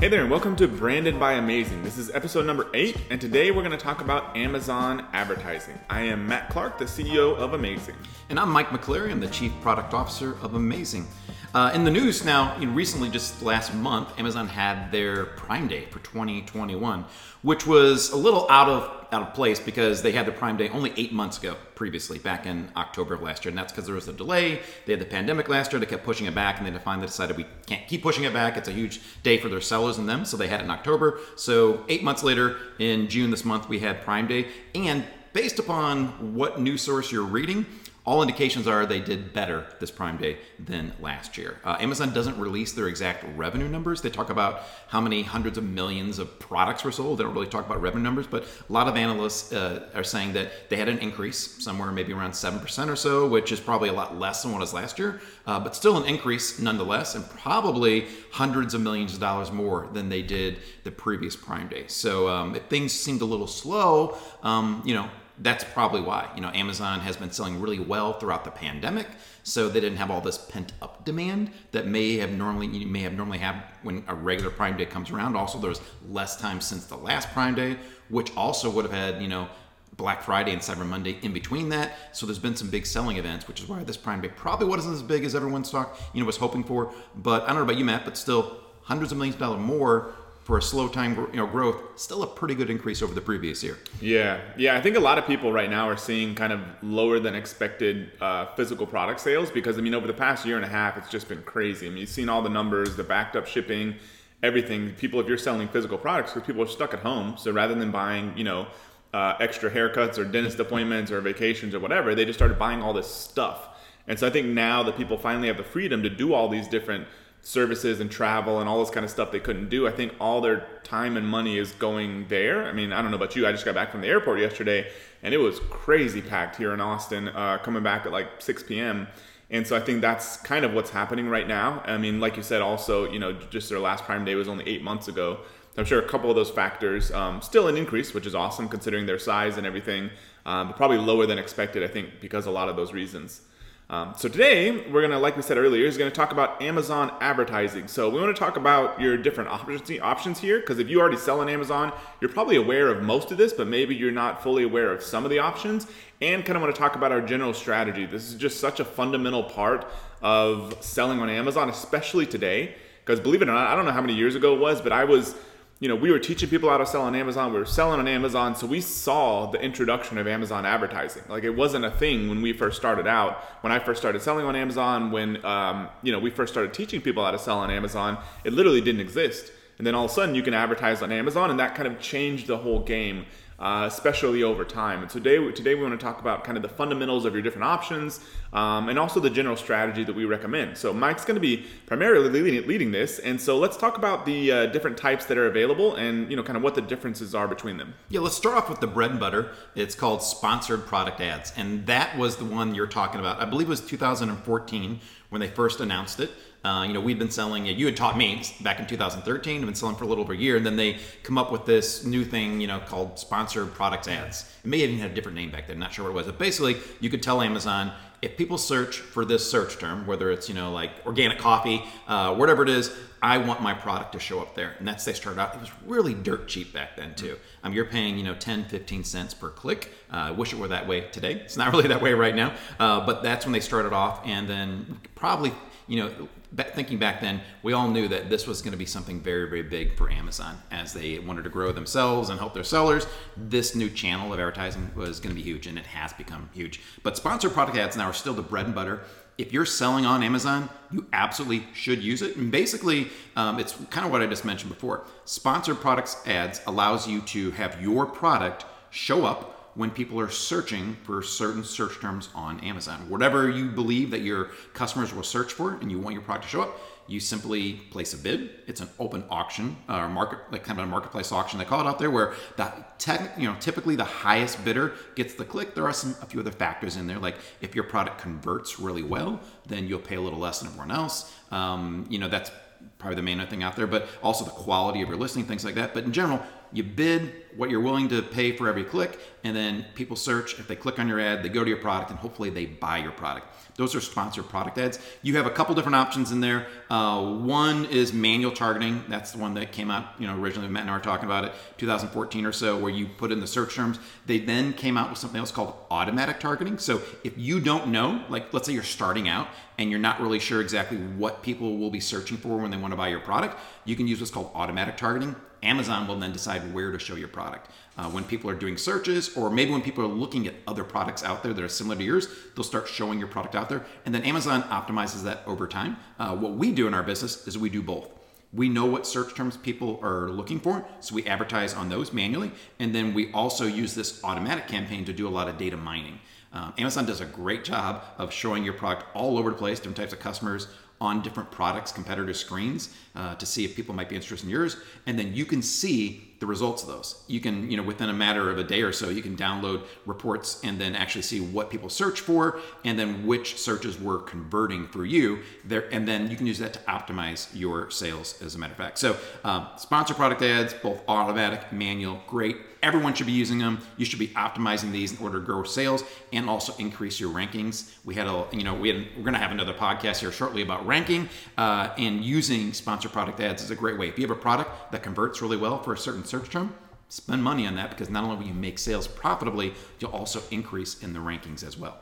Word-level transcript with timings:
Hey 0.00 0.08
there, 0.08 0.22
and 0.22 0.30
welcome 0.30 0.56
to 0.56 0.66
Branded 0.66 1.20
by 1.20 1.34
Amazing. 1.34 1.82
This 1.82 1.98
is 1.98 2.10
episode 2.12 2.46
number 2.46 2.68
eight, 2.72 2.96
and 3.10 3.20
today 3.20 3.50
we're 3.50 3.60
going 3.60 3.70
to 3.70 3.76
talk 3.76 4.00
about 4.00 4.34
Amazon 4.34 5.06
advertising. 5.12 5.78
I 5.90 6.00
am 6.00 6.26
Matt 6.26 6.48
Clark, 6.48 6.78
the 6.78 6.86
CEO 6.86 7.36
of 7.36 7.52
Amazing. 7.52 7.96
And 8.30 8.40
I'm 8.40 8.48
Mike 8.48 8.68
McCleary. 8.68 9.10
I'm 9.10 9.20
the 9.20 9.28
Chief 9.28 9.52
Product 9.60 9.92
Officer 9.92 10.38
of 10.40 10.54
Amazing. 10.54 11.06
Uh, 11.52 11.72
in 11.74 11.84
the 11.84 11.90
news 11.90 12.24
now, 12.24 12.56
you 12.58 12.66
know, 12.66 12.72
recently, 12.72 13.10
just 13.10 13.42
last 13.42 13.74
month, 13.74 14.18
Amazon 14.18 14.48
had 14.48 14.90
their 14.90 15.26
Prime 15.26 15.68
Day 15.68 15.84
for 15.90 15.98
2021, 15.98 17.04
which 17.42 17.66
was 17.66 18.08
a 18.08 18.16
little 18.16 18.46
out 18.48 18.70
of 18.70 18.99
out 19.12 19.22
of 19.22 19.34
place 19.34 19.60
because 19.60 20.02
they 20.02 20.12
had 20.12 20.26
the 20.26 20.32
Prime 20.32 20.56
Day 20.56 20.68
only 20.68 20.92
eight 20.96 21.12
months 21.12 21.38
ago 21.38 21.56
previously, 21.74 22.18
back 22.18 22.46
in 22.46 22.70
October 22.76 23.14
of 23.14 23.22
last 23.22 23.44
year, 23.44 23.50
and 23.50 23.58
that's 23.58 23.72
because 23.72 23.86
there 23.86 23.94
was 23.94 24.08
a 24.08 24.12
delay. 24.12 24.60
They 24.86 24.92
had 24.92 25.00
the 25.00 25.06
pandemic 25.06 25.48
last 25.48 25.72
year; 25.72 25.80
they 25.80 25.86
kept 25.86 26.04
pushing 26.04 26.26
it 26.26 26.34
back, 26.34 26.58
and 26.58 26.66
they 26.66 26.78
finally 26.78 27.06
decided 27.06 27.36
we 27.36 27.46
can't 27.66 27.86
keep 27.88 28.02
pushing 28.02 28.24
it 28.24 28.32
back. 28.32 28.56
It's 28.56 28.68
a 28.68 28.72
huge 28.72 29.00
day 29.22 29.38
for 29.38 29.48
their 29.48 29.60
sellers 29.60 29.98
and 29.98 30.08
them, 30.08 30.24
so 30.24 30.36
they 30.36 30.48
had 30.48 30.60
it 30.60 30.64
in 30.64 30.70
October. 30.70 31.20
So 31.36 31.84
eight 31.88 32.02
months 32.02 32.22
later, 32.22 32.56
in 32.78 33.08
June 33.08 33.30
this 33.30 33.44
month, 33.44 33.68
we 33.68 33.80
had 33.80 34.02
Prime 34.02 34.26
Day, 34.26 34.48
and 34.74 35.04
based 35.32 35.58
upon 35.58 36.34
what 36.34 36.60
news 36.60 36.82
source 36.82 37.12
you're 37.12 37.22
reading, 37.22 37.66
all 38.10 38.22
indications 38.22 38.66
are 38.66 38.86
they 38.86 38.98
did 38.98 39.32
better 39.32 39.64
this 39.78 39.92
Prime 39.92 40.16
Day 40.16 40.36
than 40.58 40.92
last 40.98 41.38
year. 41.38 41.60
Uh, 41.62 41.76
Amazon 41.78 42.12
doesn't 42.12 42.36
release 42.40 42.72
their 42.72 42.88
exact 42.88 43.24
revenue 43.36 43.68
numbers. 43.68 44.02
They 44.02 44.10
talk 44.10 44.30
about 44.30 44.62
how 44.88 45.00
many 45.00 45.22
hundreds 45.22 45.56
of 45.58 45.62
millions 45.62 46.18
of 46.18 46.40
products 46.40 46.82
were 46.82 46.90
sold. 46.90 47.18
They 47.18 47.22
don't 47.22 47.34
really 47.34 47.46
talk 47.46 47.64
about 47.66 47.80
revenue 47.80 48.02
numbers, 48.02 48.26
but 48.26 48.42
a 48.68 48.72
lot 48.72 48.88
of 48.88 48.96
analysts 48.96 49.52
uh, 49.52 49.88
are 49.94 50.02
saying 50.02 50.32
that 50.32 50.50
they 50.70 50.74
had 50.74 50.88
an 50.88 50.98
increase 50.98 51.62
somewhere 51.62 51.92
maybe 51.92 52.12
around 52.12 52.32
7% 52.32 52.88
or 52.88 52.96
so, 52.96 53.28
which 53.28 53.52
is 53.52 53.60
probably 53.60 53.90
a 53.90 53.92
lot 53.92 54.18
less 54.18 54.42
than 54.42 54.50
what 54.50 54.60
was 54.60 54.74
last 54.74 54.98
year, 54.98 55.20
uh, 55.46 55.60
but 55.60 55.76
still 55.76 55.96
an 55.96 56.04
increase 56.08 56.58
nonetheless, 56.58 57.14
and 57.14 57.24
probably 57.30 58.08
hundreds 58.32 58.74
of 58.74 58.80
millions 58.80 59.14
of 59.14 59.20
dollars 59.20 59.52
more 59.52 59.88
than 59.92 60.08
they 60.08 60.22
did 60.22 60.58
the 60.82 60.90
previous 60.90 61.36
Prime 61.36 61.68
Day. 61.68 61.84
So 61.86 62.28
um, 62.28 62.56
if 62.56 62.64
things 62.64 62.92
seemed 62.92 63.22
a 63.22 63.24
little 63.24 63.46
slow, 63.46 64.18
um, 64.42 64.82
you 64.84 64.94
know, 64.94 65.08
that's 65.42 65.64
probably 65.64 66.02
why. 66.02 66.28
You 66.34 66.42
know, 66.42 66.50
Amazon 66.52 67.00
has 67.00 67.16
been 67.16 67.30
selling 67.30 67.60
really 67.60 67.78
well 67.78 68.14
throughout 68.14 68.44
the 68.44 68.50
pandemic, 68.50 69.06
so 69.42 69.68
they 69.68 69.80
didn't 69.80 69.98
have 69.98 70.10
all 70.10 70.20
this 70.20 70.38
pent 70.38 70.72
up 70.82 71.04
demand 71.04 71.50
that 71.72 71.86
may 71.86 72.18
have 72.18 72.30
normally 72.32 72.66
you 72.66 72.86
may 72.86 73.00
have 73.00 73.14
normally 73.14 73.38
had 73.38 73.62
when 73.82 74.04
a 74.06 74.14
regular 74.14 74.50
Prime 74.50 74.76
Day 74.76 74.86
comes 74.86 75.10
around. 75.10 75.36
Also, 75.36 75.58
there's 75.58 75.80
less 76.08 76.36
time 76.36 76.60
since 76.60 76.86
the 76.86 76.96
last 76.96 77.30
Prime 77.32 77.54
Day, 77.54 77.76
which 78.08 78.36
also 78.36 78.70
would 78.70 78.84
have 78.84 78.94
had 78.94 79.22
you 79.22 79.28
know 79.28 79.48
Black 79.96 80.22
Friday 80.22 80.52
and 80.52 80.60
Cyber 80.60 80.86
Monday 80.86 81.18
in 81.22 81.32
between 81.32 81.70
that. 81.70 81.92
So 82.12 82.26
there's 82.26 82.38
been 82.38 82.56
some 82.56 82.68
big 82.68 82.84
selling 82.84 83.16
events, 83.16 83.48
which 83.48 83.60
is 83.60 83.68
why 83.68 83.82
this 83.82 83.96
Prime 83.96 84.20
Day 84.20 84.28
probably 84.28 84.66
wasn't 84.66 84.94
as 84.94 85.02
big 85.02 85.24
as 85.24 85.34
everyone's 85.34 85.70
talk 85.70 85.98
you 86.12 86.20
know 86.20 86.26
was 86.26 86.36
hoping 86.36 86.64
for. 86.64 86.92
But 87.16 87.44
I 87.44 87.46
don't 87.48 87.56
know 87.56 87.62
about 87.62 87.78
you, 87.78 87.84
Matt, 87.84 88.04
but 88.04 88.16
still 88.16 88.58
hundreds 88.82 89.12
of 89.12 89.18
millions 89.18 89.36
of 89.36 89.40
dollars 89.40 89.60
more 89.60 90.12
for 90.50 90.58
a 90.58 90.62
slow 90.62 90.88
time 90.88 91.16
you 91.30 91.36
know, 91.36 91.46
growth, 91.46 91.80
still 91.94 92.24
a 92.24 92.26
pretty 92.26 92.56
good 92.56 92.70
increase 92.70 93.02
over 93.02 93.14
the 93.14 93.20
previous 93.20 93.62
year. 93.62 93.78
Yeah, 94.00 94.40
yeah. 94.56 94.76
I 94.76 94.80
think 94.80 94.96
a 94.96 95.00
lot 95.00 95.16
of 95.16 95.24
people 95.24 95.52
right 95.52 95.70
now 95.70 95.88
are 95.88 95.96
seeing 95.96 96.34
kind 96.34 96.52
of 96.52 96.60
lower 96.82 97.20
than 97.20 97.36
expected 97.36 98.10
uh, 98.20 98.46
physical 98.56 98.84
product 98.84 99.20
sales 99.20 99.48
because 99.48 99.78
I 99.78 99.80
mean 99.80 99.94
over 99.94 100.08
the 100.08 100.12
past 100.12 100.44
year 100.44 100.56
and 100.56 100.64
a 100.64 100.68
half, 100.68 100.98
it's 100.98 101.08
just 101.08 101.28
been 101.28 101.42
crazy. 101.42 101.86
I 101.86 101.90
mean, 101.90 101.98
you've 101.98 102.08
seen 102.08 102.28
all 102.28 102.42
the 102.42 102.48
numbers, 102.48 102.96
the 102.96 103.04
backed 103.04 103.36
up 103.36 103.46
shipping, 103.46 103.94
everything. 104.42 104.90
People, 104.94 105.20
if 105.20 105.28
you're 105.28 105.38
selling 105.38 105.68
physical 105.68 105.96
products, 105.96 106.32
because 106.32 106.44
people 106.44 106.64
are 106.64 106.66
stuck 106.66 106.94
at 106.94 106.98
home, 106.98 107.36
so 107.38 107.52
rather 107.52 107.76
than 107.76 107.92
buying, 107.92 108.36
you 108.36 108.42
know. 108.42 108.66
Uh, 109.12 109.36
extra 109.40 109.68
haircuts 109.68 110.18
or 110.18 110.24
dentist 110.24 110.60
appointments 110.60 111.10
or 111.10 111.20
vacations 111.20 111.74
or 111.74 111.80
whatever, 111.80 112.14
they 112.14 112.24
just 112.24 112.38
started 112.38 112.56
buying 112.56 112.80
all 112.80 112.92
this 112.92 113.08
stuff. 113.08 113.66
And 114.06 114.16
so 114.16 114.28
I 114.28 114.30
think 114.30 114.46
now 114.46 114.84
that 114.84 114.96
people 114.96 115.18
finally 115.18 115.48
have 115.48 115.56
the 115.56 115.64
freedom 115.64 116.04
to 116.04 116.08
do 116.08 116.32
all 116.32 116.48
these 116.48 116.68
different 116.68 117.08
services 117.42 118.00
and 118.00 118.10
travel 118.10 118.60
and 118.60 118.68
all 118.68 118.80
this 118.80 118.90
kind 118.90 119.04
of 119.04 119.10
stuff 119.10 119.32
they 119.32 119.40
couldn't 119.40 119.68
do. 119.68 119.86
I 119.86 119.90
think 119.90 120.14
all 120.20 120.40
their 120.40 120.66
time 120.84 121.16
and 121.16 121.26
money 121.26 121.58
is 121.58 121.72
going 121.72 122.28
there. 122.28 122.66
I 122.66 122.72
mean, 122.72 122.92
I 122.92 123.02
don't 123.02 123.10
know 123.10 123.16
about 123.16 123.34
you. 123.36 123.46
I 123.46 123.52
just 123.52 123.64
got 123.64 123.74
back 123.74 123.90
from 123.90 124.02
the 124.02 124.08
airport 124.08 124.40
yesterday 124.40 124.90
and 125.22 125.34
it 125.34 125.38
was 125.38 125.60
crazy 125.70 126.20
packed 126.22 126.56
here 126.56 126.72
in 126.72 126.80
Austin, 126.80 127.28
uh, 127.28 127.58
coming 127.58 127.82
back 127.82 128.06
at 128.06 128.12
like 128.12 128.28
6 128.40 128.62
p.m. 128.64 129.08
And 129.50 129.66
so 129.66 129.76
I 129.76 129.80
think 129.80 130.00
that's 130.00 130.36
kind 130.36 130.64
of 130.64 130.72
what's 130.72 130.90
happening 130.90 131.28
right 131.28 131.46
now. 131.46 131.82
I 131.84 131.98
mean, 131.98 132.20
like 132.20 132.36
you 132.36 132.42
said, 132.42 132.62
also, 132.62 133.10
you 133.10 133.18
know, 133.18 133.32
just 133.32 133.68
their 133.68 133.80
last 133.80 134.04
Prime 134.04 134.24
Day 134.24 134.34
was 134.34 134.48
only 134.48 134.66
eight 134.68 134.82
months 134.82 135.08
ago. 135.08 135.40
I'm 135.76 135.84
sure 135.84 135.98
a 135.98 136.08
couple 136.08 136.30
of 136.30 136.36
those 136.36 136.50
factors, 136.50 137.10
um, 137.12 137.40
still 137.42 137.68
an 137.68 137.76
increase, 137.76 138.12
which 138.12 138.26
is 138.26 138.34
awesome 138.34 138.68
considering 138.68 139.06
their 139.06 139.18
size 139.18 139.56
and 139.56 139.66
everything, 139.66 140.10
um, 140.44 140.68
but 140.68 140.76
probably 140.76 140.98
lower 140.98 141.26
than 141.26 141.38
expected, 141.38 141.82
I 141.82 141.88
think, 141.88 142.20
because 142.20 142.46
a 142.46 142.50
lot 142.50 142.68
of 142.68 142.76
those 142.76 142.92
reasons. 142.92 143.42
Um, 143.90 144.14
so 144.16 144.28
today 144.28 144.88
we're 144.88 145.02
gonna, 145.02 145.18
like 145.18 145.34
we 145.34 145.42
said 145.42 145.58
earlier, 145.58 145.84
is 145.84 145.98
gonna 145.98 146.12
talk 146.12 146.30
about 146.30 146.62
Amazon 146.62 147.12
advertising. 147.20 147.88
So 147.88 148.08
we 148.08 148.20
want 148.20 148.32
to 148.32 148.38
talk 148.38 148.56
about 148.56 149.00
your 149.00 149.16
different 149.16 149.50
options 149.50 149.90
options 150.00 150.38
here, 150.38 150.60
because 150.60 150.78
if 150.78 150.88
you 150.88 151.00
already 151.00 151.16
sell 151.16 151.40
on 151.40 151.48
Amazon, 151.48 151.92
you're 152.20 152.30
probably 152.30 152.54
aware 152.54 152.86
of 152.86 153.02
most 153.02 153.32
of 153.32 153.36
this, 153.36 153.52
but 153.52 153.66
maybe 153.66 153.96
you're 153.96 154.12
not 154.12 154.44
fully 154.44 154.62
aware 154.62 154.92
of 154.92 155.02
some 155.02 155.24
of 155.24 155.30
the 155.30 155.40
options. 155.40 155.88
And 156.20 156.44
kind 156.44 156.56
of 156.56 156.62
want 156.62 156.72
to 156.72 156.78
talk 156.78 156.94
about 156.94 157.10
our 157.10 157.20
general 157.20 157.52
strategy. 157.52 158.06
This 158.06 158.28
is 158.28 158.36
just 158.36 158.60
such 158.60 158.78
a 158.78 158.84
fundamental 158.84 159.42
part 159.42 159.84
of 160.22 160.76
selling 160.78 161.18
on 161.18 161.28
Amazon, 161.28 161.68
especially 161.68 162.26
today. 162.26 162.76
Because 163.04 163.18
believe 163.18 163.42
it 163.42 163.48
or 163.48 163.54
not, 163.54 163.66
I 163.66 163.74
don't 163.74 163.86
know 163.86 163.90
how 163.90 164.02
many 164.02 164.14
years 164.14 164.36
ago 164.36 164.54
it 164.54 164.60
was, 164.60 164.80
but 164.80 164.92
I 164.92 165.02
was 165.02 165.34
you 165.80 165.88
know, 165.88 165.96
we 165.96 166.10
were 166.10 166.18
teaching 166.18 166.50
people 166.50 166.68
how 166.68 166.76
to 166.76 166.84
sell 166.84 167.00
on 167.02 167.14
Amazon. 167.14 167.54
We 167.54 167.58
were 167.58 167.64
selling 167.64 168.00
on 168.00 168.06
Amazon. 168.06 168.54
So 168.54 168.66
we 168.66 168.82
saw 168.82 169.50
the 169.50 169.58
introduction 169.60 170.18
of 170.18 170.28
Amazon 170.28 170.66
advertising. 170.66 171.22
Like 171.26 171.42
it 171.42 171.56
wasn't 171.56 171.86
a 171.86 171.90
thing 171.90 172.28
when 172.28 172.42
we 172.42 172.52
first 172.52 172.76
started 172.76 173.06
out. 173.06 173.42
When 173.62 173.72
I 173.72 173.78
first 173.78 173.98
started 173.98 174.20
selling 174.20 174.44
on 174.44 174.54
Amazon, 174.54 175.10
when, 175.10 175.42
um, 175.42 175.88
you 176.02 176.12
know, 176.12 176.18
we 176.18 176.28
first 176.28 176.52
started 176.52 176.74
teaching 176.74 177.00
people 177.00 177.24
how 177.24 177.30
to 177.30 177.38
sell 177.38 177.58
on 177.58 177.70
Amazon, 177.70 178.18
it 178.44 178.52
literally 178.52 178.82
didn't 178.82 179.00
exist. 179.00 179.52
And 179.78 179.86
then 179.86 179.94
all 179.94 180.04
of 180.04 180.10
a 180.10 180.14
sudden 180.14 180.34
you 180.34 180.42
can 180.42 180.52
advertise 180.52 181.00
on 181.00 181.10
Amazon 181.10 181.48
and 181.48 181.58
that 181.58 181.74
kind 181.74 181.88
of 181.88 181.98
changed 181.98 182.46
the 182.46 182.58
whole 182.58 182.80
game 182.80 183.24
uh, 183.60 183.84
especially 183.86 184.42
over 184.42 184.64
time. 184.64 185.02
And 185.02 185.10
today, 185.10 185.36
today 185.52 185.74
we 185.74 185.82
want 185.82 185.98
to 185.98 186.04
talk 186.04 186.20
about 186.20 186.44
kind 186.44 186.56
of 186.56 186.62
the 186.62 186.68
fundamentals 186.68 187.26
of 187.26 187.34
your 187.34 187.42
different 187.42 187.64
options 187.64 188.20
um, 188.52 188.88
and 188.88 188.98
also 188.98 189.20
the 189.20 189.30
general 189.30 189.56
strategy 189.56 190.02
that 190.02 190.14
we 190.14 190.24
recommend. 190.24 190.78
So 190.78 190.94
Mike's 190.94 191.24
going 191.24 191.34
to 191.34 191.40
be 191.40 191.66
primarily 191.86 192.30
leading, 192.30 192.66
leading 192.66 192.90
this, 192.90 193.18
and 193.18 193.40
so 193.40 193.58
let's 193.58 193.76
talk 193.76 193.98
about 193.98 194.24
the 194.24 194.50
uh, 194.50 194.66
different 194.66 194.96
types 194.96 195.26
that 195.26 195.36
are 195.36 195.46
available 195.46 195.94
and 195.96 196.30
you 196.30 196.36
know 196.36 196.42
kind 196.42 196.56
of 196.56 196.62
what 196.62 196.74
the 196.74 196.80
differences 196.80 197.34
are 197.34 197.46
between 197.46 197.76
them. 197.76 197.94
Yeah, 198.08 198.20
let's 198.20 198.36
start 198.36 198.56
off 198.56 198.68
with 198.68 198.80
the 198.80 198.86
bread 198.86 199.10
and 199.10 199.20
butter. 199.20 199.52
It's 199.74 199.94
called 199.94 200.22
sponsored 200.22 200.86
product 200.86 201.20
ads, 201.20 201.52
and 201.56 201.86
that 201.86 202.16
was 202.16 202.36
the 202.36 202.44
one 202.44 202.74
you're 202.74 202.86
talking 202.86 203.20
about. 203.20 203.40
I 203.40 203.44
believe 203.44 203.66
it 203.66 203.70
was 203.70 203.80
2014 203.82 205.00
when 205.28 205.40
they 205.40 205.48
first 205.48 205.80
announced 205.80 206.18
it. 206.20 206.30
Uh, 206.62 206.84
you 206.86 206.92
know, 206.92 207.00
we'd 207.00 207.18
been 207.18 207.30
selling, 207.30 207.64
you 207.64 207.86
had 207.86 207.96
taught 207.96 208.18
me 208.18 208.42
back 208.60 208.78
in 208.78 208.86
2013, 208.86 209.60
I've 209.60 209.66
been 209.66 209.74
selling 209.74 209.96
for 209.96 210.04
a 210.04 210.06
little 210.06 210.22
over 210.22 210.34
a 210.34 210.36
year, 210.36 210.58
and 210.58 210.66
then 210.66 210.76
they 210.76 210.98
come 211.22 211.38
up 211.38 211.50
with 211.50 211.64
this 211.64 212.04
new 212.04 212.22
thing, 212.22 212.60
you 212.60 212.66
know, 212.66 212.80
called 212.80 213.18
sponsored 213.18 213.72
products 213.72 214.08
ads. 214.08 214.52
It 214.62 214.68
may 214.68 214.80
have 214.80 214.90
even 214.90 215.00
had 215.00 215.12
a 215.12 215.14
different 215.14 215.36
name 215.36 215.50
back 215.50 215.68
then, 215.68 215.78
not 215.78 215.94
sure 215.94 216.04
what 216.04 216.10
it 216.10 216.14
was. 216.14 216.26
But 216.26 216.38
basically, 216.38 216.76
you 217.00 217.08
could 217.08 217.22
tell 217.22 217.40
Amazon, 217.40 217.92
if 218.20 218.36
people 218.36 218.58
search 218.58 218.98
for 218.98 219.24
this 219.24 219.50
search 219.50 219.78
term, 219.78 220.06
whether 220.06 220.30
it's, 220.30 220.48
you 220.48 220.54
know, 220.54 220.70
like 220.70 220.90
organic 221.06 221.38
coffee, 221.38 221.82
uh, 222.06 222.34
whatever 222.34 222.62
it 222.62 222.68
is, 222.68 222.94
I 223.22 223.38
want 223.38 223.62
my 223.62 223.72
product 223.72 224.12
to 224.12 224.18
show 224.18 224.40
up 224.40 224.54
there. 224.54 224.74
And 224.78 224.86
that's, 224.86 225.04
they 225.04 225.14
started 225.14 225.40
out, 225.40 225.54
it 225.54 225.60
was 225.60 225.70
really 225.86 226.12
dirt 226.12 226.46
cheap 226.46 226.72
back 226.74 226.96
then 226.96 227.14
too. 227.14 227.38
Um, 227.62 227.72
you're 227.72 227.86
paying, 227.86 228.18
you 228.18 228.24
know, 228.24 228.34
10, 228.34 228.64
15 228.64 229.04
cents 229.04 229.32
per 229.32 229.48
click. 229.48 229.92
Uh, 230.12 230.16
I 230.16 230.30
wish 230.32 230.52
it 230.52 230.58
were 230.58 230.68
that 230.68 230.86
way 230.86 231.02
today. 231.12 231.34
It's 231.34 231.56
not 231.56 231.72
really 231.72 231.88
that 231.88 232.02
way 232.02 232.12
right 232.12 232.34
now. 232.34 232.54
Uh, 232.78 233.04
but 233.06 233.22
that's 233.22 233.46
when 233.46 233.52
they 233.52 233.60
started 233.60 233.94
off. 233.94 234.20
And 234.26 234.48
then 234.48 235.00
probably, 235.14 235.52
you 235.86 236.00
know, 236.00 236.28
thinking 236.56 236.98
back 236.98 237.20
then, 237.20 237.40
we 237.62 237.72
all 237.72 237.88
knew 237.88 238.08
that 238.08 238.28
this 238.28 238.46
was 238.46 238.60
going 238.60 238.72
to 238.72 238.78
be 238.78 238.86
something 238.86 239.20
very, 239.20 239.48
very 239.48 239.62
big 239.62 239.96
for 239.96 240.10
Amazon 240.10 240.56
as 240.70 240.92
they 240.92 241.18
wanted 241.18 241.44
to 241.44 241.50
grow 241.50 241.72
themselves 241.72 242.28
and 242.28 242.38
help 242.38 242.54
their 242.54 242.64
sellers. 242.64 243.06
This 243.36 243.74
new 243.74 243.88
channel 243.88 244.32
of 244.32 244.38
advertising 244.38 244.90
was 244.96 245.20
going 245.20 245.34
to 245.34 245.40
be 245.40 245.48
huge, 245.48 245.66
and 245.66 245.78
it 245.78 245.86
has 245.86 246.12
become 246.12 246.50
huge. 246.52 246.80
But 247.02 247.16
sponsored 247.16 247.52
product 247.52 247.76
ads 247.76 247.96
now 247.96 248.06
are 248.06 248.12
still 248.12 248.34
the 248.34 248.42
bread 248.42 248.66
and 248.66 248.74
butter. 248.74 249.00
If 249.38 249.52
you're 249.52 249.64
selling 249.64 250.04
on 250.04 250.22
Amazon, 250.22 250.68
you 250.90 251.06
absolutely 251.12 251.66
should 251.72 252.02
use 252.02 252.20
it. 252.20 252.36
And 252.36 252.50
basically, 252.50 253.08
um, 253.36 253.58
it's 253.58 253.74
kind 253.88 254.04
of 254.04 254.12
what 254.12 254.20
I 254.20 254.26
just 254.26 254.44
mentioned 254.44 254.70
before. 254.70 255.04
Sponsored 255.24 255.80
products 255.80 256.16
ads 256.26 256.60
allows 256.66 257.08
you 257.08 257.20
to 257.22 257.52
have 257.52 257.80
your 257.80 258.06
product 258.06 258.66
show 258.90 259.24
up 259.24 259.59
when 259.74 259.90
people 259.90 260.18
are 260.20 260.30
searching 260.30 260.96
for 261.04 261.22
certain 261.22 261.64
search 261.64 261.98
terms 262.00 262.28
on 262.34 262.60
Amazon. 262.60 263.08
Whatever 263.08 263.48
you 263.48 263.70
believe 263.70 264.10
that 264.10 264.20
your 264.20 264.50
customers 264.74 265.14
will 265.14 265.22
search 265.22 265.52
for 265.52 265.74
and 265.74 265.90
you 265.90 265.98
want 265.98 266.14
your 266.14 266.22
product 266.22 266.44
to 266.44 266.50
show 266.50 266.62
up, 266.62 266.80
you 267.06 267.18
simply 267.18 267.74
place 267.90 268.14
a 268.14 268.16
bid. 268.16 268.50
It's 268.68 268.80
an 268.80 268.88
open 269.00 269.24
auction 269.30 269.76
or 269.88 269.96
uh, 269.96 270.08
market, 270.08 270.38
like 270.52 270.62
kind 270.62 270.78
of 270.78 270.84
a 270.84 270.88
marketplace 270.88 271.32
auction 271.32 271.58
they 271.58 271.64
call 271.64 271.80
it 271.80 271.86
out 271.86 271.98
there, 271.98 272.10
where 272.10 272.34
the 272.56 272.72
tech, 272.98 273.36
you 273.36 273.48
know, 273.48 273.56
typically 273.58 273.96
the 273.96 274.04
highest 274.04 274.64
bidder 274.64 274.94
gets 275.16 275.34
the 275.34 275.44
click. 275.44 275.74
There 275.74 275.84
are 275.84 275.92
some 275.92 276.14
a 276.22 276.26
few 276.26 276.38
other 276.38 276.52
factors 276.52 276.96
in 276.96 277.08
there, 277.08 277.18
like 277.18 277.36
if 277.60 277.74
your 277.74 277.84
product 277.84 278.18
converts 278.18 278.78
really 278.78 279.02
well, 279.02 279.40
then 279.66 279.88
you'll 279.88 279.98
pay 279.98 280.16
a 280.16 280.20
little 280.20 280.38
less 280.38 280.60
than 280.60 280.68
everyone 280.68 280.92
else. 280.92 281.34
Um, 281.50 282.06
you 282.08 282.18
know, 282.18 282.28
that's 282.28 282.52
probably 282.98 283.16
the 283.16 283.22
main 283.22 283.44
thing 283.48 283.64
out 283.64 283.74
there, 283.74 283.88
but 283.88 284.06
also 284.22 284.44
the 284.44 284.50
quality 284.50 285.02
of 285.02 285.08
your 285.08 285.18
listing, 285.18 285.44
things 285.44 285.64
like 285.64 285.74
that. 285.74 285.94
But 285.94 286.04
in 286.04 286.12
general, 286.12 286.40
You 286.72 286.84
bid 286.84 287.32
what 287.56 287.70
you're 287.70 287.80
willing 287.80 288.08
to 288.08 288.22
pay 288.22 288.52
for 288.52 288.68
every 288.68 288.84
click, 288.84 289.18
and 289.42 289.56
then 289.56 289.84
people 289.94 290.16
search. 290.16 290.58
If 290.58 290.68
they 290.68 290.76
click 290.76 290.98
on 290.98 291.08
your 291.08 291.18
ad, 291.18 291.42
they 291.42 291.48
go 291.48 291.64
to 291.64 291.68
your 291.68 291.80
product, 291.80 292.10
and 292.10 292.18
hopefully 292.18 292.50
they 292.50 292.66
buy 292.66 292.98
your 292.98 293.10
product. 293.10 293.46
Those 293.76 293.94
are 293.94 294.00
sponsored 294.00 294.48
product 294.48 294.78
ads. 294.78 294.98
You 295.22 295.36
have 295.36 295.46
a 295.46 295.50
couple 295.50 295.74
different 295.74 295.96
options 295.96 296.32
in 296.32 296.40
there. 296.40 296.66
Uh, 296.90 297.36
one 297.36 297.86
is 297.86 298.12
manual 298.12 298.52
targeting. 298.52 299.02
That's 299.08 299.32
the 299.32 299.38
one 299.38 299.54
that 299.54 299.72
came 299.72 299.90
out, 299.90 300.06
you 300.18 300.26
know, 300.26 300.38
originally 300.38 300.68
Matt 300.68 300.82
and 300.82 300.90
I 300.90 300.96
were 300.96 301.02
talking 301.02 301.24
about 301.24 301.44
it, 301.44 301.52
2014 301.78 302.44
or 302.44 302.52
so, 302.52 302.78
where 302.78 302.90
you 302.90 303.06
put 303.06 303.32
in 303.32 303.40
the 303.40 303.46
search 303.46 303.74
terms. 303.74 303.98
They 304.26 304.38
then 304.38 304.74
came 304.74 304.96
out 304.96 305.08
with 305.08 305.18
something 305.18 305.38
else 305.38 305.50
called 305.50 305.74
automatic 305.90 306.40
targeting. 306.40 306.78
So 306.78 307.00
if 307.24 307.36
you 307.38 307.58
don't 307.58 307.88
know, 307.88 308.24
like 308.28 308.52
let's 308.52 308.66
say 308.66 308.74
you're 308.74 308.82
starting 308.82 309.28
out 309.28 309.48
and 309.78 309.90
you're 309.90 309.98
not 309.98 310.20
really 310.20 310.40
sure 310.40 310.60
exactly 310.60 310.98
what 310.98 311.42
people 311.42 311.78
will 311.78 311.90
be 311.90 312.00
searching 312.00 312.36
for 312.36 312.58
when 312.58 312.70
they 312.70 312.76
want 312.76 312.92
to 312.92 312.96
buy 312.96 313.08
your 313.08 313.20
product, 313.20 313.58
you 313.84 313.96
can 313.96 314.06
use 314.06 314.20
what's 314.20 314.30
called 314.30 314.50
automatic 314.54 314.96
targeting. 314.96 315.34
Amazon 315.62 316.06
will 316.06 316.18
then 316.18 316.32
decide 316.32 316.72
where 316.72 316.92
to 316.92 316.98
show 316.98 317.16
your 317.16 317.28
product. 317.28 317.70
Uh, 317.96 318.08
when 318.10 318.24
people 318.24 318.48
are 318.48 318.54
doing 318.54 318.76
searches, 318.76 319.36
or 319.36 319.50
maybe 319.50 319.70
when 319.70 319.82
people 319.82 320.04
are 320.04 320.08
looking 320.08 320.46
at 320.46 320.54
other 320.66 320.84
products 320.84 321.22
out 321.22 321.42
there 321.42 321.52
that 321.52 321.62
are 321.62 321.68
similar 321.68 321.96
to 321.96 322.02
yours, 322.02 322.28
they'll 322.54 322.64
start 322.64 322.88
showing 322.88 323.18
your 323.18 323.28
product 323.28 323.54
out 323.54 323.68
there. 323.68 323.84
And 324.06 324.14
then 324.14 324.22
Amazon 324.22 324.62
optimizes 324.64 325.22
that 325.24 325.42
over 325.46 325.66
time. 325.66 325.96
Uh, 326.18 326.34
what 326.36 326.52
we 326.52 326.72
do 326.72 326.86
in 326.86 326.94
our 326.94 327.02
business 327.02 327.46
is 327.46 327.58
we 327.58 327.68
do 327.68 327.82
both. 327.82 328.08
We 328.52 328.68
know 328.68 328.86
what 328.86 329.06
search 329.06 329.34
terms 329.34 329.56
people 329.56 330.00
are 330.02 330.28
looking 330.28 330.58
for, 330.58 330.84
so 331.00 331.14
we 331.14 331.24
advertise 331.26 331.74
on 331.74 331.88
those 331.88 332.12
manually. 332.12 332.50
And 332.78 332.94
then 332.94 333.14
we 333.14 333.30
also 333.32 333.66
use 333.66 333.94
this 333.94 334.24
automatic 334.24 334.66
campaign 334.66 335.04
to 335.04 335.12
do 335.12 335.28
a 335.28 335.30
lot 335.30 335.48
of 335.48 335.56
data 335.56 335.76
mining. 335.76 336.18
Uh, 336.52 336.72
Amazon 336.78 337.06
does 337.06 337.20
a 337.20 337.26
great 337.26 337.62
job 337.62 338.02
of 338.18 338.32
showing 338.32 338.64
your 338.64 338.74
product 338.74 339.04
all 339.14 339.38
over 339.38 339.50
the 339.50 339.56
place, 339.56 339.78
different 339.78 339.98
types 339.98 340.12
of 340.12 340.18
customers 340.18 340.66
on 341.00 341.22
different 341.22 341.50
products, 341.50 341.92
competitor 341.92 342.34
screens 342.34 342.94
uh, 343.16 343.34
to 343.36 343.46
see 343.46 343.64
if 343.64 343.74
people 343.74 343.94
might 343.94 344.08
be 344.08 344.16
interested 344.16 344.44
in 344.44 344.50
yours. 344.50 344.76
And 345.06 345.18
then 345.18 345.34
you 345.34 345.44
can 345.46 345.62
see 345.62 346.30
the 346.40 346.46
results 346.46 346.82
of 346.82 346.88
those. 346.88 347.22
You 347.26 347.40
can, 347.40 347.70
you 347.70 347.76
know, 347.76 347.82
within 347.82 348.08
a 348.08 348.14
matter 348.14 348.50
of 348.50 348.58
a 348.58 348.64
day 348.64 348.82
or 348.82 348.92
so, 348.92 349.08
you 349.08 349.22
can 349.22 349.36
download 349.36 349.84
reports 350.06 350.60
and 350.64 350.78
then 350.78 350.94
actually 350.94 351.22
see 351.22 351.40
what 351.40 351.70
people 351.70 351.88
search 351.88 352.20
for 352.20 352.60
and 352.84 352.98
then 352.98 353.26
which 353.26 353.58
searches 353.58 354.00
were 354.00 354.18
converting 354.18 354.86
for 354.88 355.04
you 355.04 355.40
there. 355.64 355.92
And 355.92 356.06
then 356.08 356.30
you 356.30 356.36
can 356.36 356.46
use 356.46 356.58
that 356.58 356.72
to 356.74 356.78
optimize 356.80 357.48
your 357.54 357.90
sales 357.90 358.40
as 358.42 358.54
a 358.54 358.58
matter 358.58 358.72
of 358.72 358.78
fact. 358.78 358.98
So 358.98 359.16
um, 359.44 359.68
sponsor 359.76 360.14
product 360.14 360.42
ads, 360.42 360.74
both 360.74 361.02
automatic, 361.08 361.72
manual, 361.72 362.20
great. 362.26 362.56
Everyone 362.82 363.14
should 363.14 363.26
be 363.26 363.32
using 363.32 363.58
them. 363.58 363.80
You 363.96 364.04
should 364.04 364.18
be 364.18 364.28
optimizing 364.28 364.90
these 364.90 365.12
in 365.12 365.22
order 365.22 365.38
to 365.38 365.44
grow 365.44 365.64
sales 365.64 366.02
and 366.32 366.48
also 366.48 366.74
increase 366.78 367.20
your 367.20 367.30
rankings. 367.30 367.94
We 368.04 368.14
had 368.14 368.26
a, 368.26 368.46
you 368.52 368.64
know, 368.64 368.74
we 368.74 368.88
had, 368.88 369.06
we're 369.16 369.22
going 369.22 369.34
to 369.34 369.38
have 369.40 369.50
another 369.50 369.74
podcast 369.74 370.20
here 370.20 370.32
shortly 370.32 370.62
about 370.62 370.86
ranking 370.86 371.28
uh, 371.58 371.90
and 371.98 372.24
using 372.24 372.72
sponsor 372.72 373.08
product 373.08 373.40
ads 373.40 373.62
is 373.62 373.70
a 373.70 373.76
great 373.76 373.98
way. 373.98 374.08
If 374.08 374.18
you 374.18 374.26
have 374.26 374.36
a 374.36 374.40
product 374.40 374.92
that 374.92 375.02
converts 375.02 375.42
really 375.42 375.56
well 375.56 375.82
for 375.82 375.92
a 375.92 375.98
certain 375.98 376.24
search 376.24 376.48
term, 376.50 376.74
spend 377.08 377.42
money 377.42 377.66
on 377.66 377.74
that 377.74 377.90
because 377.90 378.08
not 378.08 378.24
only 378.24 378.36
will 378.36 378.44
you 378.44 378.54
make 378.54 378.78
sales 378.78 379.06
profitably, 379.06 379.74
you'll 379.98 380.12
also 380.12 380.42
increase 380.50 381.02
in 381.02 381.12
the 381.12 381.18
rankings 381.18 381.62
as 381.62 381.76
well. 381.76 381.98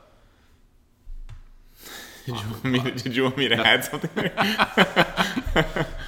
Did 2.26 2.36
you 2.36 2.50
want 2.50 2.64
me 2.64 2.80
to, 2.80 2.90
did 2.90 3.16
you 3.16 3.22
want 3.24 3.36
me 3.38 3.48
to 3.48 3.56
add 3.56 3.84
something 3.84 4.10
there? 4.14 5.86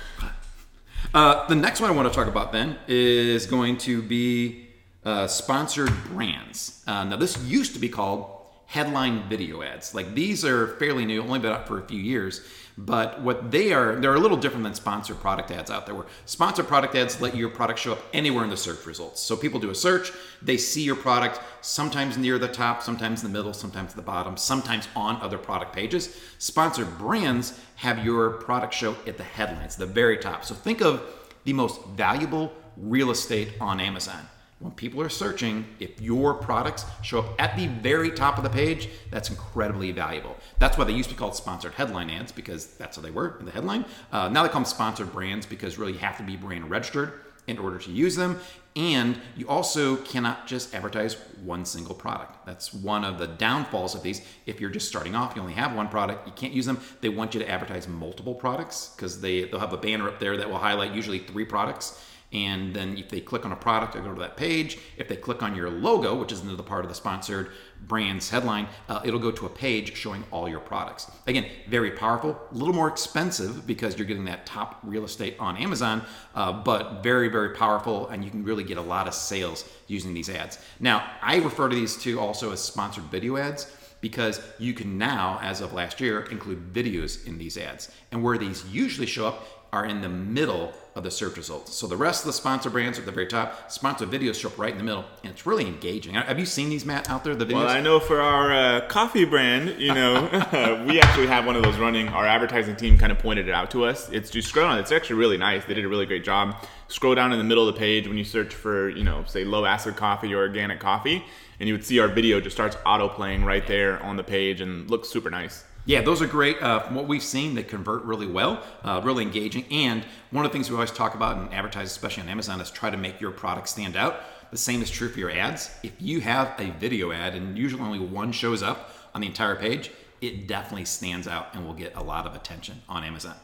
Uh, 1.12 1.46
the 1.48 1.56
next 1.56 1.80
one 1.80 1.90
I 1.90 1.92
want 1.92 2.12
to 2.12 2.14
talk 2.14 2.28
about 2.28 2.52
then 2.52 2.78
is 2.86 3.46
going 3.46 3.78
to 3.78 4.00
be 4.00 4.68
uh, 5.04 5.26
sponsored 5.26 5.92
brands. 6.04 6.84
Uh, 6.86 7.04
now, 7.04 7.16
this 7.16 7.42
used 7.44 7.74
to 7.74 7.80
be 7.80 7.88
called 7.88 8.30
headline 8.66 9.28
video 9.28 9.62
ads. 9.62 9.92
Like 9.92 10.14
these 10.14 10.44
are 10.44 10.76
fairly 10.76 11.04
new, 11.04 11.20
only 11.20 11.40
been 11.40 11.50
up 11.50 11.66
for 11.66 11.80
a 11.80 11.82
few 11.82 12.00
years. 12.00 12.42
But 12.86 13.20
what 13.20 13.50
they 13.50 13.74
are, 13.74 13.96
they're 13.96 14.14
a 14.14 14.18
little 14.18 14.38
different 14.38 14.64
than 14.64 14.72
sponsored 14.74 15.20
product 15.20 15.50
ads 15.50 15.70
out 15.70 15.84
there. 15.84 15.94
Where 15.94 16.06
sponsored 16.24 16.66
product 16.66 16.94
ads 16.94 17.20
let 17.20 17.36
your 17.36 17.50
product 17.50 17.78
show 17.78 17.92
up 17.92 18.02
anywhere 18.14 18.42
in 18.42 18.48
the 18.48 18.56
search 18.56 18.86
results. 18.86 19.20
So 19.20 19.36
people 19.36 19.60
do 19.60 19.68
a 19.68 19.74
search, 19.74 20.12
they 20.40 20.56
see 20.56 20.82
your 20.82 20.96
product 20.96 21.40
sometimes 21.60 22.16
near 22.16 22.38
the 22.38 22.48
top, 22.48 22.82
sometimes 22.82 23.22
in 23.22 23.30
the 23.30 23.38
middle, 23.38 23.52
sometimes 23.52 23.92
the 23.92 24.00
bottom, 24.00 24.38
sometimes 24.38 24.88
on 24.96 25.20
other 25.20 25.36
product 25.36 25.74
pages. 25.74 26.18
Sponsored 26.38 26.96
brands 26.96 27.60
have 27.76 28.02
your 28.02 28.30
product 28.30 28.72
show 28.72 28.96
at 29.06 29.18
the 29.18 29.24
headlines, 29.24 29.76
the 29.76 29.84
very 29.84 30.16
top. 30.16 30.46
So 30.46 30.54
think 30.54 30.80
of 30.80 31.02
the 31.44 31.52
most 31.52 31.84
valuable 31.88 32.50
real 32.78 33.10
estate 33.10 33.52
on 33.60 33.78
Amazon 33.78 34.26
when 34.60 34.72
people 34.72 35.00
are 35.00 35.08
searching, 35.08 35.64
if 35.80 36.00
your 36.00 36.34
products 36.34 36.84
show 37.02 37.20
up 37.20 37.34
at 37.38 37.56
the 37.56 37.66
very 37.66 38.10
top 38.10 38.36
of 38.36 38.44
the 38.44 38.50
page, 38.50 38.90
that's 39.10 39.30
incredibly 39.30 39.90
valuable. 39.90 40.36
That's 40.60 40.76
why 40.76 40.84
they 40.84 40.92
used 40.92 41.08
to 41.08 41.14
be 41.14 41.18
called 41.18 41.34
sponsored 41.34 41.72
headline 41.72 42.10
ads 42.10 42.32
because 42.32 42.66
that's 42.74 42.96
how 42.96 43.02
they 43.02 43.10
were 43.10 43.36
in 43.40 43.46
the 43.46 43.50
headline. 43.50 43.86
Uh, 44.12 44.28
now 44.28 44.42
they 44.42 44.50
call 44.50 44.60
them 44.60 44.66
sponsored 44.66 45.10
brands 45.10 45.46
because 45.46 45.78
really 45.78 45.94
you 45.94 45.98
have 45.98 46.18
to 46.18 46.22
be 46.22 46.36
brand 46.36 46.70
registered 46.70 47.14
in 47.46 47.58
order 47.58 47.78
to 47.78 47.90
use 47.90 48.14
them. 48.14 48.38
And 48.76 49.18
you 49.36 49.48
also 49.48 49.96
cannot 49.96 50.46
just 50.46 50.74
advertise 50.74 51.14
one 51.42 51.64
single 51.64 51.94
product. 51.94 52.44
That's 52.44 52.74
one 52.74 53.04
of 53.04 53.18
the 53.18 53.26
downfalls 53.26 53.94
of 53.94 54.02
these. 54.02 54.20
If 54.44 54.60
you're 54.60 54.70
just 54.70 54.86
starting 54.86 55.16
off, 55.16 55.34
you 55.34 55.40
only 55.40 55.54
have 55.54 55.74
one 55.74 55.88
product, 55.88 56.26
you 56.26 56.32
can't 56.34 56.52
use 56.52 56.66
them. 56.66 56.78
They 57.00 57.08
want 57.08 57.34
you 57.34 57.40
to 57.40 57.50
advertise 57.50 57.88
multiple 57.88 58.34
products 58.34 58.92
because 58.94 59.22
they, 59.22 59.44
they'll 59.44 59.60
have 59.60 59.72
a 59.72 59.78
banner 59.78 60.08
up 60.08 60.20
there 60.20 60.36
that 60.36 60.48
will 60.48 60.58
highlight 60.58 60.94
usually 60.94 61.18
three 61.18 61.46
products 61.46 62.04
and 62.32 62.74
then 62.74 62.96
if 62.96 63.08
they 63.08 63.20
click 63.20 63.44
on 63.44 63.50
a 63.50 63.56
product, 63.56 63.94
they 63.94 64.00
go 64.00 64.14
to 64.14 64.20
that 64.20 64.36
page. 64.36 64.78
If 64.96 65.08
they 65.08 65.16
click 65.16 65.42
on 65.42 65.56
your 65.56 65.68
logo, 65.68 66.14
which 66.14 66.30
is 66.30 66.40
another 66.40 66.62
part 66.62 66.84
of 66.84 66.88
the 66.88 66.94
sponsored 66.94 67.50
brand's 67.86 68.30
headline, 68.30 68.68
uh, 68.88 69.00
it'll 69.04 69.18
go 69.18 69.32
to 69.32 69.46
a 69.46 69.48
page 69.48 69.96
showing 69.96 70.22
all 70.30 70.48
your 70.48 70.60
products. 70.60 71.10
Again, 71.26 71.46
very 71.68 71.90
powerful, 71.90 72.40
a 72.50 72.54
little 72.54 72.74
more 72.74 72.86
expensive 72.86 73.66
because 73.66 73.98
you're 73.98 74.06
getting 74.06 74.26
that 74.26 74.46
top 74.46 74.78
real 74.84 75.04
estate 75.04 75.36
on 75.40 75.56
Amazon, 75.56 76.02
uh, 76.36 76.52
but 76.52 77.02
very, 77.02 77.28
very 77.28 77.54
powerful, 77.54 78.08
and 78.08 78.24
you 78.24 78.30
can 78.30 78.44
really 78.44 78.62
get 78.62 78.78
a 78.78 78.82
lot 78.82 79.08
of 79.08 79.14
sales 79.14 79.68
using 79.88 80.14
these 80.14 80.30
ads. 80.30 80.58
Now, 80.78 81.10
I 81.22 81.36
refer 81.38 81.68
to 81.68 81.74
these 81.74 81.96
two 81.96 82.20
also 82.20 82.52
as 82.52 82.60
sponsored 82.60 83.04
video 83.04 83.38
ads 83.38 83.74
because 84.00 84.40
you 84.58 84.72
can 84.72 84.96
now, 84.96 85.38
as 85.42 85.60
of 85.60 85.72
last 85.72 86.00
year, 86.00 86.22
include 86.30 86.72
videos 86.72 87.26
in 87.26 87.38
these 87.38 87.58
ads. 87.58 87.90
And 88.12 88.22
where 88.22 88.38
these 88.38 88.64
usually 88.66 89.06
show 89.06 89.26
up 89.26 89.68
are 89.72 89.84
in 89.84 90.00
the 90.00 90.08
middle 90.08 90.72
of 90.94 91.04
the 91.04 91.10
search 91.10 91.36
results. 91.36 91.74
So 91.74 91.86
the 91.86 91.96
rest 91.96 92.22
of 92.22 92.26
the 92.26 92.32
sponsor 92.32 92.68
brands 92.68 92.98
are 92.98 93.02
at 93.02 93.06
the 93.06 93.12
very 93.12 93.26
top. 93.26 93.70
Sponsor 93.70 94.06
videos 94.06 94.34
show 94.34 94.48
up 94.48 94.58
right 94.58 94.72
in 94.72 94.78
the 94.78 94.84
middle, 94.84 95.04
and 95.22 95.32
it's 95.32 95.46
really 95.46 95.66
engaging. 95.66 96.14
Have 96.14 96.38
you 96.38 96.46
seen 96.46 96.68
these, 96.68 96.84
Matt, 96.84 97.08
out 97.08 97.22
there? 97.24 97.34
The 97.34 97.46
videos. 97.46 97.54
Well, 97.54 97.68
I 97.68 97.80
know 97.80 98.00
for 98.00 98.20
our 98.20 98.52
uh, 98.52 98.86
coffee 98.88 99.24
brand, 99.24 99.80
you 99.80 99.94
know, 99.94 100.84
we 100.88 101.00
actually 101.00 101.28
have 101.28 101.46
one 101.46 101.56
of 101.56 101.62
those 101.62 101.78
running. 101.78 102.08
Our 102.08 102.26
advertising 102.26 102.76
team 102.76 102.98
kind 102.98 103.12
of 103.12 103.18
pointed 103.18 103.48
it 103.48 103.54
out 103.54 103.70
to 103.72 103.84
us. 103.84 104.10
It's 104.10 104.30
just 104.30 104.48
scroll 104.48 104.68
down. 104.68 104.78
It's 104.78 104.92
actually 104.92 105.16
really 105.16 105.38
nice. 105.38 105.64
They 105.64 105.74
did 105.74 105.84
a 105.84 105.88
really 105.88 106.06
great 106.06 106.24
job. 106.24 106.56
Scroll 106.88 107.14
down 107.14 107.32
in 107.32 107.38
the 107.38 107.44
middle 107.44 107.68
of 107.68 107.74
the 107.74 107.78
page 107.78 108.08
when 108.08 108.18
you 108.18 108.24
search 108.24 108.52
for, 108.52 108.88
you 108.88 109.04
know, 109.04 109.22
say 109.26 109.44
low 109.44 109.64
acid 109.64 109.94
coffee 109.96 110.34
or 110.34 110.38
organic 110.38 110.80
coffee, 110.80 111.24
and 111.60 111.68
you 111.68 111.74
would 111.74 111.84
see 111.84 112.00
our 112.00 112.08
video 112.08 112.40
just 112.40 112.56
starts 112.56 112.76
auto 112.84 113.08
playing 113.08 113.44
right 113.44 113.66
there 113.66 114.02
on 114.02 114.16
the 114.16 114.24
page 114.24 114.60
and 114.60 114.90
looks 114.90 115.08
super 115.08 115.30
nice. 115.30 115.64
Yeah, 115.86 116.02
those 116.02 116.20
are 116.20 116.26
great. 116.26 116.62
Uh, 116.62 116.80
from 116.80 116.94
what 116.94 117.08
we've 117.08 117.22
seen, 117.22 117.54
they 117.54 117.62
convert 117.62 118.04
really 118.04 118.26
well, 118.26 118.62
uh, 118.84 119.00
really 119.02 119.24
engaging. 119.24 119.64
And 119.70 120.04
one 120.30 120.44
of 120.44 120.50
the 120.50 120.52
things 120.52 120.70
we 120.70 120.76
always 120.76 120.90
talk 120.90 121.14
about 121.14 121.38
and 121.38 121.52
advertise, 121.52 121.90
especially 121.90 122.22
on 122.24 122.28
Amazon, 122.28 122.60
is 122.60 122.70
try 122.70 122.90
to 122.90 122.96
make 122.96 123.20
your 123.20 123.30
product 123.30 123.68
stand 123.68 123.96
out. 123.96 124.20
The 124.50 124.58
same 124.58 124.82
is 124.82 124.90
true 124.90 125.08
for 125.08 125.18
your 125.18 125.30
ads. 125.30 125.70
If 125.82 125.92
you 125.98 126.20
have 126.20 126.54
a 126.58 126.70
video 126.72 127.12
ad 127.12 127.34
and 127.34 127.56
usually 127.56 127.82
only 127.82 127.98
one 127.98 128.32
shows 128.32 128.62
up 128.62 128.90
on 129.14 129.20
the 129.20 129.26
entire 129.26 129.56
page, 129.56 129.90
it 130.20 130.46
definitely 130.46 130.84
stands 130.84 131.26
out 131.26 131.48
and 131.54 131.64
will 131.64 131.74
get 131.74 131.96
a 131.96 132.02
lot 132.02 132.26
of 132.26 132.34
attention 132.34 132.82
on 132.88 133.02
Amazon. 133.04 133.36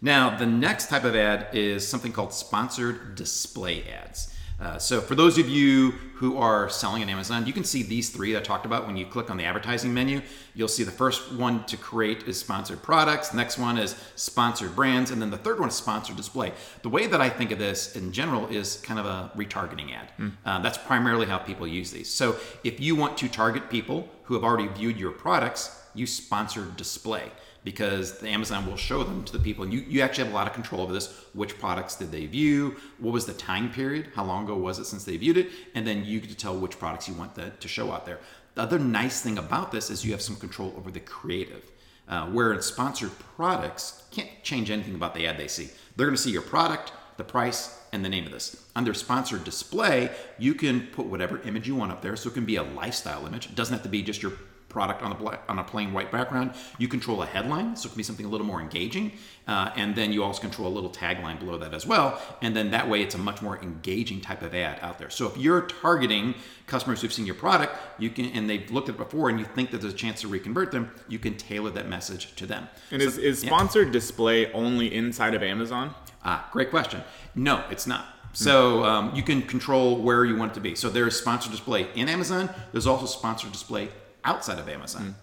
Now, 0.00 0.36
the 0.36 0.46
next 0.46 0.88
type 0.88 1.04
of 1.04 1.16
ad 1.16 1.48
is 1.52 1.86
something 1.86 2.12
called 2.12 2.32
sponsored 2.32 3.14
display 3.14 3.84
ads. 3.90 4.32
Uh, 4.60 4.76
so 4.76 5.00
for 5.00 5.14
those 5.14 5.38
of 5.38 5.48
you 5.48 5.92
who 6.14 6.36
are 6.36 6.68
selling 6.68 7.00
on 7.02 7.08
Amazon, 7.08 7.46
you 7.46 7.52
can 7.52 7.62
see 7.62 7.84
these 7.84 8.10
three 8.10 8.32
that 8.32 8.40
I 8.40 8.42
talked 8.42 8.66
about 8.66 8.86
when 8.86 8.96
you 8.96 9.06
click 9.06 9.30
on 9.30 9.36
the 9.36 9.44
advertising 9.44 9.94
menu. 9.94 10.20
You'll 10.54 10.66
see 10.66 10.82
the 10.82 10.90
first 10.90 11.32
one 11.32 11.64
to 11.66 11.76
create 11.76 12.24
is 12.24 12.40
sponsored 12.40 12.82
products, 12.82 13.28
the 13.28 13.36
next 13.36 13.56
one 13.56 13.78
is 13.78 13.94
sponsored 14.16 14.74
brands, 14.74 15.12
and 15.12 15.22
then 15.22 15.30
the 15.30 15.36
third 15.36 15.60
one 15.60 15.68
is 15.68 15.76
sponsored 15.76 16.16
display. 16.16 16.52
The 16.82 16.88
way 16.88 17.06
that 17.06 17.20
I 17.20 17.28
think 17.28 17.52
of 17.52 17.60
this 17.60 17.94
in 17.94 18.10
general 18.12 18.48
is 18.48 18.80
kind 18.80 18.98
of 18.98 19.06
a 19.06 19.30
retargeting 19.36 19.94
ad. 19.94 20.10
Mm. 20.18 20.32
Uh, 20.44 20.58
that's 20.58 20.78
primarily 20.78 21.26
how 21.26 21.38
people 21.38 21.66
use 21.68 21.92
these. 21.92 22.12
So 22.12 22.36
if 22.64 22.80
you 22.80 22.96
want 22.96 23.16
to 23.18 23.28
target 23.28 23.70
people 23.70 24.08
who 24.24 24.34
have 24.34 24.42
already 24.42 24.66
viewed 24.66 24.98
your 24.98 25.12
products, 25.12 25.80
you 25.94 26.06
sponsor 26.06 26.66
display 26.76 27.30
because 27.68 28.16
the 28.16 28.28
Amazon 28.28 28.64
will 28.66 28.78
show 28.78 29.04
them 29.04 29.22
to 29.22 29.30
the 29.30 29.38
people. 29.38 29.62
And 29.62 29.70
you, 29.70 29.80
you 29.80 30.00
actually 30.00 30.24
have 30.24 30.32
a 30.32 30.34
lot 30.34 30.46
of 30.46 30.54
control 30.54 30.80
over 30.80 30.90
this. 30.90 31.12
Which 31.34 31.58
products 31.58 31.96
did 31.96 32.10
they 32.10 32.24
view? 32.24 32.76
What 32.98 33.12
was 33.12 33.26
the 33.26 33.34
time 33.34 33.70
period? 33.70 34.08
How 34.14 34.24
long 34.24 34.44
ago 34.44 34.56
was 34.56 34.78
it 34.78 34.86
since 34.86 35.04
they 35.04 35.18
viewed 35.18 35.36
it? 35.36 35.50
And 35.74 35.86
then 35.86 36.02
you 36.02 36.18
get 36.18 36.30
to 36.30 36.34
tell 36.34 36.56
which 36.56 36.78
products 36.78 37.08
you 37.08 37.12
want 37.12 37.34
that 37.34 37.60
to 37.60 37.68
show 37.68 37.92
out 37.92 38.06
there. 38.06 38.20
The 38.54 38.62
other 38.62 38.78
nice 38.78 39.20
thing 39.20 39.36
about 39.36 39.70
this 39.70 39.90
is 39.90 40.02
you 40.02 40.12
have 40.12 40.22
some 40.22 40.36
control 40.36 40.72
over 40.78 40.90
the 40.90 41.00
creative. 41.00 41.70
Uh, 42.08 42.24
where 42.28 42.54
in 42.54 42.62
sponsored 42.62 43.12
products, 43.36 44.04
can't 44.12 44.30
change 44.42 44.70
anything 44.70 44.94
about 44.94 45.14
the 45.14 45.26
ad 45.26 45.36
they 45.36 45.46
see. 45.46 45.68
They're 45.94 46.06
going 46.06 46.16
to 46.16 46.22
see 46.22 46.30
your 46.30 46.40
product, 46.40 46.92
the 47.18 47.24
price, 47.24 47.78
and 47.92 48.02
the 48.02 48.08
name 48.08 48.24
of 48.24 48.32
this. 48.32 48.64
Under 48.74 48.94
sponsored 48.94 49.44
display, 49.44 50.10
you 50.38 50.54
can 50.54 50.86
put 50.86 51.04
whatever 51.04 51.38
image 51.42 51.68
you 51.68 51.76
want 51.76 51.92
up 51.92 52.00
there. 52.00 52.16
So 52.16 52.30
it 52.30 52.32
can 52.32 52.46
be 52.46 52.56
a 52.56 52.62
lifestyle 52.62 53.26
image. 53.26 53.44
It 53.44 53.56
doesn't 53.56 53.74
have 53.74 53.82
to 53.82 53.90
be 53.90 54.02
just 54.02 54.22
your 54.22 54.32
product 54.68 55.02
on 55.02 55.12
a 55.12 55.14
black, 55.14 55.42
on 55.48 55.58
a 55.58 55.64
plain 55.64 55.92
white 55.92 56.12
background. 56.12 56.52
You 56.78 56.88
control 56.88 57.22
a 57.22 57.26
headline, 57.26 57.76
so 57.76 57.86
it 57.86 57.90
can 57.90 57.96
be 57.96 58.02
something 58.02 58.26
a 58.26 58.28
little 58.28 58.46
more 58.46 58.60
engaging, 58.60 59.12
uh, 59.46 59.70
and 59.76 59.94
then 59.96 60.12
you 60.12 60.22
also 60.22 60.40
control 60.40 60.68
a 60.68 60.74
little 60.74 60.90
tagline 60.90 61.38
below 61.38 61.56
that 61.58 61.72
as 61.74 61.86
well. 61.86 62.20
And 62.42 62.54
then 62.54 62.70
that 62.72 62.88
way, 62.88 63.02
it's 63.02 63.14
a 63.14 63.18
much 63.18 63.40
more 63.42 63.58
engaging 63.62 64.20
type 64.20 64.42
of 64.42 64.54
ad 64.54 64.78
out 64.82 64.98
there. 64.98 65.10
So 65.10 65.26
if 65.26 65.36
you're 65.36 65.62
targeting 65.62 66.34
customers 66.66 67.00
who've 67.00 67.12
seen 67.12 67.26
your 67.26 67.34
product, 67.34 67.76
you 67.98 68.10
can 68.10 68.26
and 68.26 68.48
they've 68.48 68.70
looked 68.70 68.88
at 68.88 68.96
it 68.96 68.98
before, 68.98 69.30
and 69.30 69.38
you 69.38 69.46
think 69.46 69.70
that 69.70 69.80
there's 69.80 69.94
a 69.94 69.96
chance 69.96 70.20
to 70.20 70.28
reconvert 70.28 70.70
them, 70.70 70.90
you 71.08 71.18
can 71.18 71.36
tailor 71.36 71.70
that 71.70 71.88
message 71.88 72.34
to 72.36 72.46
them. 72.46 72.68
And 72.90 73.00
So- 73.02 73.08
is, 73.08 73.18
is 73.18 73.44
yeah. 73.44 73.48
sponsored 73.50 73.90
display 73.92 74.52
only 74.52 74.94
inside 74.94 75.34
of 75.34 75.42
Amazon? 75.42 75.94
Ah, 76.24 76.48
great 76.52 76.70
question. 76.70 77.02
No, 77.34 77.64
it's 77.70 77.86
not. 77.86 78.06
So 78.34 78.84
um, 78.84 79.14
you 79.14 79.22
can 79.22 79.42
control 79.42 80.02
where 80.02 80.24
you 80.24 80.36
want 80.36 80.52
it 80.52 80.54
to 80.56 80.60
be. 80.60 80.74
So 80.74 80.90
there's 80.90 81.16
sponsored 81.18 81.50
display 81.50 81.88
in 81.94 82.08
Amazon. 82.08 82.50
There's 82.72 82.86
also 82.86 83.06
sponsored 83.06 83.52
display 83.52 83.88
outside 84.24 84.58
of 84.58 84.68
Amazon. 84.68 85.14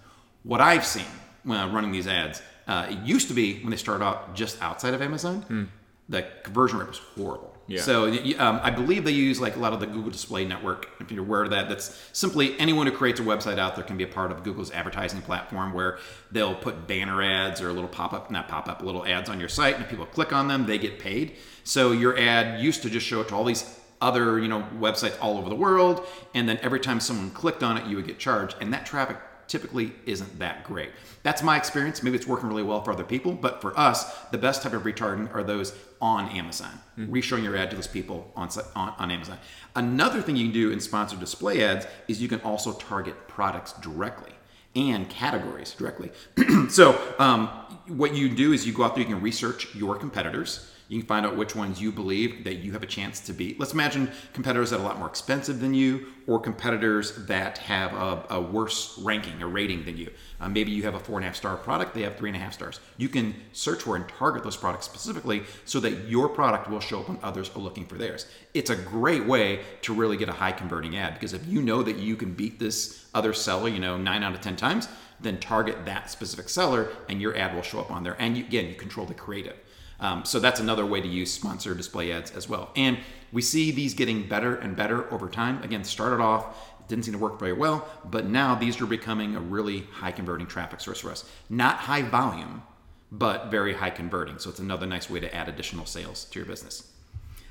What 0.44 0.62
I've 0.62 0.86
seen 0.86 1.06
when 1.44 1.60
I'm 1.60 1.74
running 1.74 1.92
these 1.92 2.08
ads, 2.08 2.42
uh, 2.68 2.88
it 2.90 3.00
used 3.00 3.28
to 3.30 3.34
be 3.34 3.62
when 3.62 3.72
they 3.72 3.78
started 3.78 4.04
out 4.04 4.36
just 4.36 4.62
outside 4.62 4.94
of 4.94 5.02
Amazon, 5.02 5.70
the 6.10 6.26
conversion 6.44 6.80
rate 6.80 6.88
was 6.88 7.00
horrible. 7.00 7.52
Yeah. 7.68 7.82
So 7.82 8.06
um, 8.38 8.60
I 8.62 8.70
believe 8.70 9.06
they 9.06 9.12
use 9.12 9.42
like 9.42 9.56
a 9.56 9.60
lot 9.60 9.74
of 9.74 9.80
the 9.80 9.88
Google 9.88 10.12
Display 10.12 10.46
Network. 10.46 10.88
If 11.00 11.12
you're 11.12 11.24
aware 11.24 11.42
of 11.42 11.50
that, 11.50 11.68
that's 11.68 12.00
simply 12.14 12.56
anyone 12.60 12.86
who 12.86 12.94
creates 12.94 13.20
a 13.20 13.24
website 13.24 13.58
out 13.58 13.76
there 13.76 13.84
can 13.84 13.98
be 13.98 14.04
a 14.04 14.08
part 14.08 14.32
of 14.32 14.44
Google's 14.44 14.70
advertising 14.70 15.22
platform, 15.22 15.74
where 15.74 15.98
they'll 16.32 16.54
put 16.54 16.86
banner 16.86 17.24
ads 17.24 17.62
or 17.62 17.70
a 17.70 17.74
little 17.74 17.90
pop-up, 17.90 18.30
not 18.30 18.48
pop-up, 18.48 18.84
little 18.84 19.04
ads 19.08 19.30
on 19.30 19.40
your 19.40 19.50
site, 19.50 19.76
and 19.76 19.84
if 19.84 19.90
people 19.90 20.06
click 20.06 20.32
on 20.32 20.48
them, 20.48 20.68
they 20.68 20.78
get 20.78 21.00
paid. 21.00 21.38
So 21.64 21.92
your 21.92 22.16
ad 22.20 22.62
used 22.62 22.84
to 22.84 22.90
just 22.92 23.08
show 23.08 23.22
it 23.22 23.30
to 23.30 23.36
all 23.36 23.44
these 23.44 23.64
other 24.06 24.40
you 24.40 24.48
know 24.48 24.66
websites 24.80 25.18
all 25.22 25.38
over 25.38 25.50
the 25.50 25.56
world, 25.56 26.06
and 26.34 26.48
then 26.48 26.58
every 26.62 26.80
time 26.80 27.00
someone 27.00 27.32
clicked 27.32 27.64
on 27.64 27.78
it, 27.78 27.86
you 27.88 27.96
would 27.96 28.08
get 28.08 28.20
charged, 28.20 28.56
and 28.62 28.74
that 28.74 28.86
traffic 28.86 29.18
typically 29.48 29.94
isn't 30.06 30.40
that 30.40 30.64
great. 30.64 30.90
That's 31.22 31.44
my 31.44 31.56
experience. 31.58 32.02
Maybe 32.02 32.16
it's 32.16 32.28
working 32.28 32.50
really 32.50 32.64
well 32.64 32.82
for 32.84 32.92
other 32.92 33.04
people, 33.04 33.34
but 33.34 33.62
for 33.62 33.78
us, 33.80 34.16
the 34.32 34.38
best 34.38 34.64
type 34.64 34.74
of 34.74 34.84
retargeting 34.84 35.34
are 35.36 35.44
those 35.44 35.76
on 36.02 36.30
Amazon, 36.30 36.82
re-showing 36.98 37.44
your 37.44 37.56
ad 37.56 37.70
to 37.70 37.76
those 37.76 37.88
people 37.88 38.32
on, 38.36 38.50
on 38.76 38.94
on 38.98 39.12
Amazon. 39.12 39.38
Another 39.76 40.22
thing 40.22 40.36
you 40.36 40.46
can 40.46 40.54
do 40.54 40.72
in 40.72 40.80
sponsored 40.80 41.20
display 41.20 41.64
ads 41.64 41.88
is 42.08 42.22
you 42.22 42.28
can 42.28 42.42
also 42.42 42.74
target 42.74 43.28
products 43.28 43.74
directly 43.74 44.32
and 44.76 45.10
categories 45.10 45.74
directly. 45.74 46.12
so 46.70 47.00
um, 47.18 47.48
what 47.88 48.14
you 48.14 48.30
do 48.30 48.52
is 48.52 48.68
you 48.68 48.74
go 48.74 48.84
out 48.84 48.96
there, 48.96 49.04
you 49.04 49.14
can 49.14 49.22
research 49.22 49.74
your 49.74 49.96
competitors. 49.96 50.72
You 50.88 51.00
can 51.00 51.08
find 51.08 51.26
out 51.26 51.36
which 51.36 51.56
ones 51.56 51.82
you 51.82 51.92
believe 51.92 52.44
that 52.44 52.56
you 52.56 52.72
have 52.74 52.84
a 52.84 52.88
chance 52.88 53.20
to 53.22 53.34
beat. 53.34 53.60
Let's 53.60 53.74
imagine 53.74 54.12
competitors 54.34 54.70
that 54.70 54.78
are 54.78 54.84
a 54.84 54.86
lot 54.86 55.00
more 55.00 55.08
expensive 55.08 55.60
than 55.60 55.74
you, 55.74 56.08
or 56.28 56.40
competitors 56.40 57.26
that 57.26 57.58
have 57.60 57.94
a, 57.94 58.26
a 58.36 58.42
worse 58.42 58.98
ranking, 59.00 59.42
a 59.42 59.48
rating 59.48 59.86
than 59.86 59.98
you. 59.98 60.12
Uh, 60.40 60.50
maybe 60.50 60.72
you 60.72 60.84
have 60.84 60.96
a 60.96 61.00
four 61.00 61.18
and 61.18 61.26
a 61.26 61.28
half 61.28 61.36
star 61.36 61.56
product, 61.58 61.94
they 61.94 62.02
have 62.02 62.18
three 62.18 62.30
and 62.30 62.36
a 62.36 62.40
half 62.40 62.54
stars. 62.54 62.80
You 62.98 63.10
can 63.10 63.36
search 63.54 63.82
for 63.82 63.96
and 63.96 64.08
target 64.08 64.44
those 64.44 64.58
products 64.58 64.86
specifically 64.86 65.44
so 65.66 65.80
that 65.80 66.08
your 66.08 66.30
product 66.30 66.70
will 66.70 66.80
show 66.80 67.02
up 67.02 67.10
when 67.10 67.20
others 67.24 67.50
are 67.56 67.60
looking 67.60 67.86
for 67.86 67.96
theirs. 67.96 68.28
It's 68.54 68.70
a 68.70 68.76
great 68.76 69.26
way 69.26 69.62
to 69.84 69.94
really 69.94 70.18
get 70.18 70.30
a 70.30 70.34
high 70.34 70.52
converting 70.52 70.98
ad 70.98 71.14
because 71.14 71.34
if 71.34 71.46
you 71.48 71.62
know 71.62 71.84
that 71.84 71.98
you 71.98 72.16
can 72.16 72.34
beat 72.34 72.60
this 72.60 73.06
other 73.14 73.34
seller, 73.34 73.70
you 73.70 73.80
know, 73.80 73.98
nine 73.98 74.24
out 74.24 74.34
of 74.34 74.42
10 74.42 74.56
times, 74.56 74.88
then 75.20 75.40
target 75.40 75.86
that 75.86 76.10
specific 76.10 76.50
seller 76.50 76.90
and 77.10 77.22
your 77.22 77.36
ad 77.38 77.56
will 77.56 77.62
show 77.62 77.80
up 77.80 77.92
on 77.92 78.04
there. 78.04 78.16
And 78.20 78.38
you, 78.38 78.44
again, 78.44 78.68
you 78.68 78.76
control 78.76 79.06
the 79.06 79.14
creative. 79.14 79.56
Um, 80.00 80.26
so 80.26 80.40
that's 80.40 80.60
another 80.60 80.86
way 80.86 81.02
to 81.02 81.08
use 81.08 81.32
sponsor 81.32 81.74
display 81.74 82.12
ads 82.12 82.32
as 82.32 82.50
well. 82.50 82.72
And 82.76 82.98
we 83.32 83.42
see 83.42 83.72
these 83.72 83.94
getting 83.94 84.28
better 84.28 84.56
and 84.56 84.76
better 84.76 85.12
over 85.14 85.30
time. 85.30 85.62
Again, 85.64 85.84
started 85.84 86.22
off, 86.22 86.74
didn't 86.88 87.06
seem 87.06 87.14
to 87.14 87.20
work 87.20 87.40
very 87.40 87.54
well, 87.54 87.88
but 88.06 88.26
now 88.26 88.56
these 88.56 88.80
are 88.82 88.86
becoming 88.86 89.36
a 89.36 89.40
really 89.40 89.82
high 89.92 90.12
converting 90.12 90.48
traffic 90.48 90.80
source 90.80 91.00
for 91.00 91.12
us. 91.12 91.30
Not 91.50 91.78
high 91.78 92.04
volume, 92.04 92.64
but 93.12 93.50
very 93.50 93.74
high 93.74 93.90
converting. 93.90 94.40
So 94.40 94.50
it's 94.50 94.60
another 94.60 94.86
nice 94.86 95.10
way 95.10 95.20
to 95.20 95.34
add 95.34 95.50
additional 95.50 95.86
sales 95.86 96.26
to 96.26 96.40
your 96.40 96.46
business. 96.46 96.92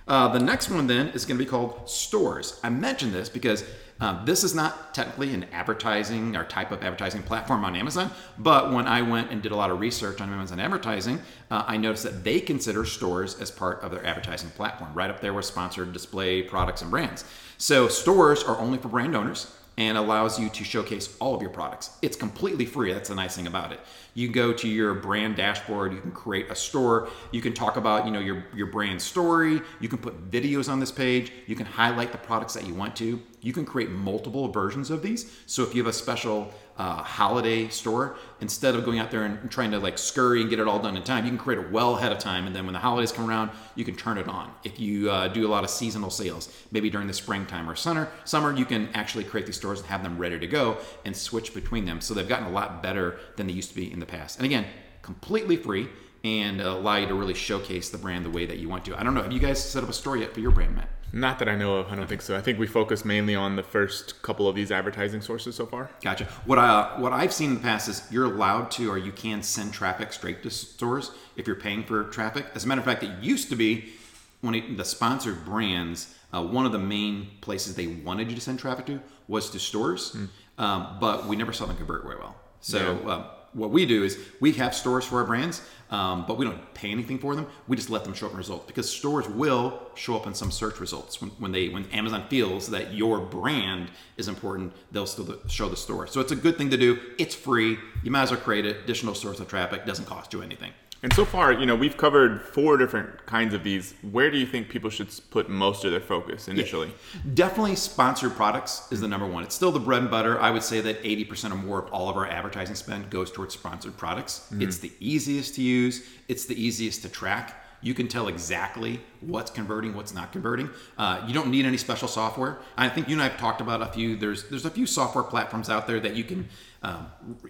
Uh, 0.07 0.29
the 0.29 0.39
next 0.39 0.71
one 0.71 0.87
then 0.87 1.09
is 1.09 1.25
going 1.25 1.39
to 1.39 1.45
be 1.45 1.49
called 1.49 1.89
stores. 1.89 2.61
I 2.63 2.69
mentioned 2.69 3.13
this 3.15 3.29
because 3.29 3.65
uh, 4.01 4.25
this 4.25 4.45
is 4.45 4.55
not 4.55 4.93
technically 4.93 5.33
an 5.33 5.47
advertising 5.53 6.37
or 6.37 6.45
type 6.45 6.73
of 6.73 6.83
advertising 6.83 7.23
platform 7.23 7.65
on 7.65 7.77
Amazon, 7.77 8.11
but 8.37 8.73
when 8.73 8.87
I 8.87 9.03
went 9.03 9.31
and 9.31 9.41
did 9.41 9.53
a 9.53 9.57
lot 9.57 9.71
of 9.71 9.81
research 9.81 10.21
on 10.21 10.31
Amazon 10.31 10.61
advertising, 10.61 11.21
uh, 11.51 11.65
I 11.67 11.77
noticed 11.77 12.03
that 12.03 12.25
they 12.25 12.41
consider 12.41 12.85
stores 12.85 13.41
as 13.41 13.51
part 13.51 13.83
of 13.83 13.93
their 13.93 14.05
advertising 14.05 14.51
platform, 14.51 14.93
right 14.95 15.11
up 15.11 15.21
there 15.21 15.33
with 15.33 15.45
sponsored 15.45 15.93
display 15.93 16.43
products 16.43 16.83
and 16.83 16.91
brands. 16.91 17.25
So 17.57 17.89
stores 17.89 18.43
are 18.43 18.59
only 18.59 18.79
for 18.79 18.89
brand 18.89 19.15
owners 19.15 19.57
and 19.77 19.99
allows 19.99 20.39
you 20.39 20.49
to 20.49 20.65
showcase 20.65 21.17
all 21.21 21.35
of 21.35 21.43
your 21.43 21.51
products. 21.51 21.91
It's 22.01 22.17
completely 22.17 22.65
free. 22.65 22.93
That's 22.93 23.09
the 23.09 23.15
nice 23.15 23.35
thing 23.35 23.47
about 23.47 23.73
it. 23.73 23.81
You 24.15 24.29
can 24.29 24.35
go 24.35 24.53
to 24.53 24.69
your 24.69 24.95
brand 24.95 25.37
dashboard, 25.37 25.93
you 25.93 26.01
can 26.01 26.13
create 26.13 26.49
a 26.51 26.55
store, 26.55 27.09
you 27.33 27.41
can 27.41 27.53
talk 27.53 27.77
about, 27.77 28.07
you 28.07 28.13
know, 28.13 28.21
your 28.21 28.45
your 28.55 28.69
brand 28.69 29.03
story, 29.03 29.61
you 29.81 29.89
can 29.89 29.99
put 29.99 30.31
videos 30.31 30.71
on 30.71 30.79
this 30.79 30.93
page, 30.93 31.33
you 31.47 31.57
can 31.57 31.67
highlight 31.67 32.13
the 32.13 32.19
products 32.19 32.55
that 32.55 32.67
you 32.67 32.75
want 32.75 32.95
to. 32.97 33.21
You 33.41 33.53
can 33.53 33.67
create 33.67 33.91
multiple 33.91 34.49
versions 34.49 34.91
of 34.91 35.03
these. 35.03 35.37
So 35.47 35.63
if 35.63 35.75
you 35.75 35.83
have 35.83 35.91
a 35.91 35.97
special 35.97 36.51
uh, 36.77 37.03
holiday 37.03 37.69
store, 37.69 38.17
instead 38.41 38.75
of 38.75 38.85
going 38.85 38.99
out 38.99 39.11
there 39.11 39.25
and 39.25 39.51
trying 39.51 39.71
to 39.71 39.79
like 39.79 39.97
scurry 39.97 40.41
and 40.41 40.51
get 40.51 40.59
it 40.59 40.67
all 40.67 40.81
done 40.81 40.97
in 40.97 41.03
time, 41.03 41.25
you 41.25 41.31
can 41.31 41.39
create 41.39 41.59
a 41.59 41.69
well 41.71 41.97
ahead 41.97 42.11
of 42.11 42.19
time. 42.19 42.47
And 42.47 42.55
then 42.55 42.65
when 42.65 42.73
the 42.73 42.81
holidays 42.81 43.13
come 43.13 43.29
around, 43.29 43.51
you 43.77 43.85
can 43.85 43.95
turn 43.95 44.19
it 44.19 44.29
on. 44.29 44.51
If 44.65 44.81
you 44.81 45.11
uh, 45.11 45.29
do 45.29 45.47
a 45.47 45.51
lot 45.51 45.63
of 45.65 45.71
seasonal 45.71 46.11
sales, 46.11 46.53
maybe 46.73 46.91
during 46.91 47.07
the 47.07 47.15
springtime 47.15 47.71
or 47.71 47.77
summer, 47.77 48.11
summer, 48.25 48.53
you 48.57 48.65
can 48.65 48.89
actually 48.95 49.25
create 49.25 49.47
these 49.47 49.57
stores 49.57 49.81
and 49.81 49.89
have 49.89 50.03
them 50.03 50.19
ready 50.19 50.39
to 50.39 50.47
go 50.47 50.79
and 51.05 51.17
switch 51.17 51.55
between 51.55 51.85
them. 51.85 52.01
So 52.01 52.13
they've 52.13 52.29
gotten 52.29 52.47
a 52.47 52.51
lot 52.51 52.83
better 52.83 53.19
than 53.37 53.47
they 53.47 53.53
used 53.53 53.71
to 53.71 53.77
be 53.77 53.93
in 53.93 54.01
the 54.01 54.07
past. 54.07 54.39
And 54.39 54.47
again, 54.47 54.67
completely 55.03 55.57
free 55.57 55.89
and 56.25 56.61
allow 56.61 56.97
you 56.97 57.07
to 57.07 57.15
really 57.15 57.35
showcase 57.35 57.91
the 57.91 57.99
brand 57.99 58.25
the 58.25 58.31
way 58.31 58.47
that 58.47 58.59
you 58.59 58.69
want 58.69 58.85
to. 58.87 58.99
I 58.99 59.03
don't 59.03 59.15
know. 59.15 59.23
Have 59.23 59.33
you 59.33 59.39
guys 59.39 59.63
set 59.63 59.85
up 59.85 59.91
a 59.91 59.93
store 59.93 60.17
yet 60.17 60.33
for 60.33 60.41
your 60.41 60.51
brand, 60.51 60.75
Matt? 60.75 60.89
Not 61.15 61.39
that 61.39 61.49
I 61.49 61.55
know 61.55 61.77
of. 61.77 61.93
I 61.93 61.95
don't 61.95 62.09
think 62.09 62.23
so. 62.23 62.37
I 62.37 62.41
think 62.41 62.59
we 62.59 62.67
focus 62.67 63.05
mainly 63.05 63.37
on 63.37 63.55
the 63.55 63.63
first 63.63 64.21
couple 64.23 64.49
of 64.49 64.57
these 64.57 64.73
advertising 64.73 65.21
sources 65.21 65.55
so 65.55 65.65
far. 65.65 65.89
Gotcha. 66.03 66.25
What 66.45 66.59
I 66.59 66.99
what 66.99 67.13
I've 67.13 67.33
seen 67.33 67.51
in 67.51 67.55
the 67.55 67.61
past 67.61 67.89
is 67.89 68.03
you're 68.11 68.25
allowed 68.25 68.73
to, 68.73 68.91
or 68.91 68.99
you 68.99 69.13
can 69.13 69.41
send 69.41 69.73
traffic 69.73 70.13
straight 70.13 70.43
to 70.43 70.51
stores 70.51 71.13
if 71.37 71.47
you're 71.47 71.55
paying 71.55 71.85
for 71.85 72.03
traffic. 72.05 72.47
As 72.57 72.65
a 72.65 72.69
matter 72.69 72.81
of 72.81 72.85
fact, 72.85 73.05
it 73.05 73.13
used 73.23 73.49
to 73.51 73.57
be 73.57 73.93
when 74.41 74.57
it, 74.57 74.77
the 74.77 74.85
sponsored 74.85 75.45
brands, 75.45 76.13
uh, 76.35 76.43
one 76.43 76.67
of 76.67 76.73
the 76.73 76.81
main 76.81 77.29
places 77.43 77.77
they 77.77 77.87
wanted 77.87 78.29
you 78.29 78.35
to 78.35 78.41
send 78.41 78.59
traffic 78.59 78.87
to 78.87 79.01
was 79.29 79.51
to 79.51 79.61
stores, 79.61 80.17
um, 80.59 80.97
but 81.01 81.27
we 81.27 81.37
never 81.37 81.53
saw 81.53 81.65
them 81.65 81.77
convert 81.77 82.03
very 82.03 82.19
well. 82.19 82.35
So. 82.61 83.01
Yeah. 83.05 83.11
Uh, 83.11 83.27
what 83.55 83.71
we 83.71 83.87
do 83.87 84.05
is 84.05 84.19
we 84.41 84.53
have 84.53 84.75
stores 84.75 85.05
for 85.05 85.21
our 85.21 85.25
brands, 85.25 85.63
um, 85.91 86.25
but 86.27 86.37
we 86.37 86.45
don't 86.45 86.75
pay 86.75 86.91
anything 86.91 87.19
for 87.19 87.35
them. 87.35 87.47
We 87.69 87.77
just 87.77 87.89
let 87.89 88.05
them 88.05 88.15
show 88.15 88.27
up 88.27 88.33
in 88.33 88.39
results 88.39 88.67
because 88.67 88.91
stores 88.91 89.29
will 89.29 89.81
show 89.95 90.17
up 90.17 90.27
in 90.27 90.35
some 90.35 90.51
search 90.51 90.81
results 90.81 91.21
when, 91.21 91.31
when 91.31 91.53
they 91.53 91.69
when 91.69 91.85
Amazon 91.87 92.27
feels 92.29 92.69
that 92.71 92.95
your 92.95 93.21
brand 93.21 93.91
is 94.17 94.29
important. 94.29 94.73
They'll 94.93 95.07
still 95.07 95.39
show 95.49 95.69
the 95.69 95.77
store. 95.77 96.07
So 96.07 96.21
it's 96.21 96.33
a 96.33 96.37
good 96.37 96.59
thing 96.59 96.71
to 96.71 96.77
do. 96.77 96.99
It's 97.19 97.35
free. 97.35 97.79
You 98.03 98.11
might 98.11 98.23
as 98.23 98.31
well 98.31 98.41
create 98.41 98.67
it. 98.67 98.79
Additional 98.85 99.15
source 99.15 99.41
of 99.41 99.49
traffic 99.49 99.87
doesn't 99.87 100.07
cost 100.07 100.33
you 100.33 100.43
anything. 100.43 100.73
And 101.05 101.13
so 101.13 101.27
far, 101.27 101.53
you 101.53 101.67
know, 101.67 101.77
we've 101.77 101.99
covered 101.99 102.41
four 102.41 102.79
different 102.79 103.27
kinds 103.27 103.53
of 103.53 103.63
these. 103.63 103.93
Where 104.11 104.31
do 104.31 104.39
you 104.39 104.47
think 104.47 104.71
people 104.71 104.89
should 104.89 105.09
put 105.31 105.51
most 105.51 105.85
of 105.85 105.91
their 105.91 106.01
focus 106.01 106.49
initially? 106.49 106.95
Definitely 107.35 107.77
sponsored 107.77 108.35
products 108.35 108.91
is 108.91 109.03
the 109.03 109.09
number 109.09 109.27
one. 109.27 109.43
It's 109.43 109.55
still 109.55 109.71
the 109.71 109.79
bread 109.79 110.01
and 110.01 110.11
butter. 110.11 110.41
I 110.41 110.51
would 110.51 110.63
say 110.63 110.81
that 110.81 111.03
80% 111.03 111.53
or 111.53 111.57
more 111.57 111.85
of 111.85 111.93
all 111.93 112.09
of 112.09 112.17
our 112.17 112.27
advertising 112.27 112.75
spend 112.75 113.11
goes 113.11 113.31
towards 113.31 113.53
sponsored 113.53 113.99
products. 113.99 114.49
It's 114.63 114.79
the 114.79 114.93
easiest 114.99 115.55
to 115.57 115.63
use, 115.63 116.07
it's 116.27 116.47
the 116.47 116.59
easiest 116.59 117.03
to 117.03 117.11
track. 117.11 117.61
You 117.83 117.93
can 117.93 118.09
tell 118.09 118.29
exactly 118.29 119.01
what's 119.21 119.51
converting, 119.51 119.95
what's 119.95 120.15
not 120.15 120.33
converting. 120.33 120.71
Uh, 120.97 121.23
you 121.27 121.35
don't 121.35 121.49
need 121.49 121.67
any 121.67 121.77
special 121.77 122.09
software. 122.09 122.57
I 122.79 122.89
think 122.89 123.09
you 123.11 123.17
and 123.17 123.21
I 123.21 123.29
have 123.29 123.39
talked 123.39 123.61
about 123.61 123.83
a 123.83 123.87
few. 123.87 124.17
There's 124.17 124.49
there's 124.49 124.65
a 124.65 124.71
few 124.71 124.87
software 124.87 125.23
platforms 125.23 125.69
out 125.69 125.87
there 125.87 126.01
that 126.01 126.17
you 126.17 126.25
can, 126.25 126.49
um, 126.85 127.07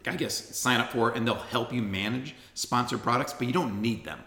I 0.07 0.17
guess, 0.17 0.57
sign 0.57 0.81
up 0.81 0.93
for, 0.93 1.11
and 1.11 1.27
they'll 1.27 1.35
help 1.35 1.73
you 1.73 1.83
manage 1.83 2.35
sponsored 2.55 3.03
products, 3.03 3.33
but 3.33 3.47
you 3.47 3.53
don't 3.53 3.83
need 3.83 4.05
them. 4.05 4.21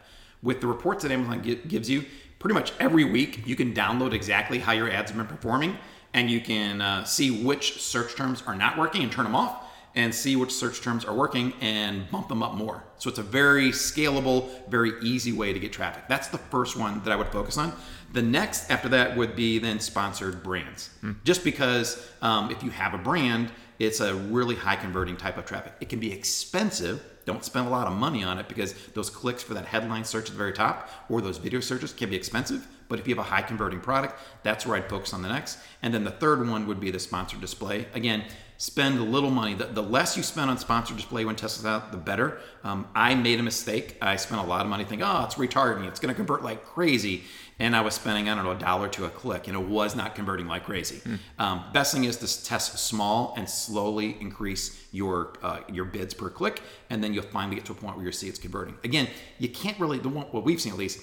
With 0.43 0.61
the 0.61 0.67
reports 0.67 1.03
that 1.03 1.11
Amazon 1.11 1.43
gi- 1.43 1.61
gives 1.67 1.89
you, 1.89 2.05
pretty 2.39 2.53
much 2.53 2.73
every 2.79 3.03
week 3.03 3.47
you 3.47 3.55
can 3.55 3.73
download 3.73 4.13
exactly 4.13 4.59
how 4.59 4.73
your 4.73 4.91
ads 4.91 5.11
have 5.11 5.17
been 5.17 5.27
performing, 5.27 5.77
and 6.13 6.29
you 6.29 6.41
can 6.41 6.81
uh, 6.81 7.03
see 7.03 7.43
which 7.43 7.81
search 7.81 8.15
terms 8.15 8.43
are 8.45 8.55
not 8.55 8.77
working 8.77 9.01
and 9.03 9.11
turn 9.11 9.25
them 9.25 9.35
off 9.35 9.63
and 9.95 10.13
see 10.13 10.35
which 10.35 10.53
search 10.53 10.81
terms 10.81 11.03
are 11.05 11.15
working 11.15 11.53
and 11.59 12.09
bump 12.11 12.27
them 12.27 12.43
up 12.43 12.53
more. 12.53 12.83
So 12.99 13.09
it's 13.09 13.17
a 13.17 13.23
very 13.23 13.69
scalable, 13.69 14.47
very 14.69 14.91
easy 15.01 15.31
way 15.31 15.53
to 15.53 15.59
get 15.59 15.73
traffic. 15.73 16.03
That's 16.07 16.27
the 16.27 16.37
first 16.37 16.77
one 16.77 17.01
that 17.03 17.11
I 17.11 17.15
would 17.15 17.29
focus 17.29 17.57
on. 17.57 17.73
The 18.13 18.21
next 18.21 18.69
after 18.69 18.89
that 18.89 19.17
would 19.17 19.35
be 19.35 19.57
then 19.57 19.79
sponsored 19.79 20.43
brands. 20.43 20.91
Just 21.23 21.43
because 21.43 22.07
um, 22.21 22.51
if 22.51 22.61
you 22.61 22.69
have 22.69 22.93
a 22.93 22.99
brand, 22.99 23.49
it's 23.79 23.99
a 23.99 24.15
really 24.15 24.55
high 24.55 24.75
converting 24.75 25.17
type 25.17 25.37
of 25.37 25.45
traffic. 25.45 25.73
It 25.79 25.89
can 25.89 25.99
be 25.99 26.11
expensive. 26.11 27.03
Don't 27.25 27.43
spend 27.43 27.67
a 27.67 27.69
lot 27.69 27.87
of 27.87 27.93
money 27.93 28.23
on 28.23 28.37
it 28.39 28.47
because 28.47 28.73
those 28.93 29.09
clicks 29.09 29.43
for 29.43 29.53
that 29.53 29.65
headline 29.65 30.05
search 30.05 30.25
at 30.25 30.31
the 30.31 30.37
very 30.37 30.53
top 30.53 30.89
or 31.09 31.21
those 31.21 31.37
video 31.37 31.59
searches 31.59 31.93
can 31.93 32.09
be 32.09 32.15
expensive. 32.15 32.67
But 32.89 32.99
if 32.99 33.07
you 33.07 33.15
have 33.15 33.25
a 33.25 33.29
high 33.29 33.41
converting 33.41 33.81
product, 33.81 34.19
that's 34.43 34.65
where 34.65 34.77
I'd 34.77 34.89
focus 34.89 35.13
on 35.13 35.21
the 35.21 35.29
next. 35.29 35.57
And 35.81 35.93
then 35.93 36.03
the 36.03 36.11
third 36.11 36.47
one 36.47 36.67
would 36.67 36.79
be 36.79 36.89
the 36.89 36.99
sponsored 36.99 37.41
display. 37.41 37.85
Again, 37.93 38.23
spend 38.57 38.97
a 38.97 39.03
little 39.03 39.29
money. 39.29 39.53
The, 39.53 39.65
the 39.65 39.83
less 39.83 40.17
you 40.17 40.23
spend 40.23 40.49
on 40.49 40.57
sponsored 40.57 40.97
display 40.97 41.25
when 41.25 41.35
testing 41.35 41.69
out, 41.69 41.91
the 41.91 41.97
better. 41.97 42.39
Um, 42.63 42.87
I 42.95 43.13
made 43.15 43.39
a 43.39 43.43
mistake. 43.43 43.97
I 44.01 44.15
spent 44.15 44.41
a 44.41 44.45
lot 44.45 44.61
of 44.61 44.69
money 44.69 44.83
thinking, 44.83 45.05
oh, 45.05 45.25
it's 45.25 45.35
retargeting. 45.35 45.87
It's 45.87 45.99
going 45.99 46.13
to 46.13 46.15
convert 46.15 46.43
like 46.43 46.65
crazy. 46.65 47.23
And 47.59 47.75
I 47.75 47.81
was 47.81 47.95
spending, 47.95 48.29
I 48.29 48.35
don't 48.35 48.43
know, 48.43 48.51
a 48.51 48.55
dollar 48.55 48.87
to 48.89 49.05
a 49.05 49.09
click, 49.09 49.47
and 49.47 49.57
it 49.57 49.63
was 49.63 49.95
not 49.95 50.13
converting 50.13 50.47
like 50.47 50.65
crazy. 50.65 50.97
Mm. 50.97 51.19
Um, 51.39 51.63
best 51.73 51.91
thing 51.93 52.03
is 52.03 52.17
to 52.17 52.43
test 52.43 52.77
small 52.77 53.33
and 53.35 53.49
slowly 53.49 54.15
increase 54.21 54.85
your 54.91 55.33
uh, 55.41 55.61
your 55.71 55.85
bids 55.85 56.13
per 56.13 56.29
click, 56.29 56.61
and 56.89 57.03
then 57.03 57.13
you'll 57.13 57.23
finally 57.23 57.55
get 57.55 57.65
to 57.65 57.71
a 57.71 57.75
point 57.75 57.95
where 57.97 58.05
you 58.05 58.11
see 58.11 58.29
it's 58.29 58.37
converting. 58.37 58.75
Again, 58.83 59.07
you 59.39 59.49
can't 59.49 59.79
really, 59.79 59.97
the 59.97 60.09
one, 60.09 60.27
what 60.27 60.43
we've 60.43 60.61
seen 60.61 60.71
at 60.71 60.77
least, 60.77 61.01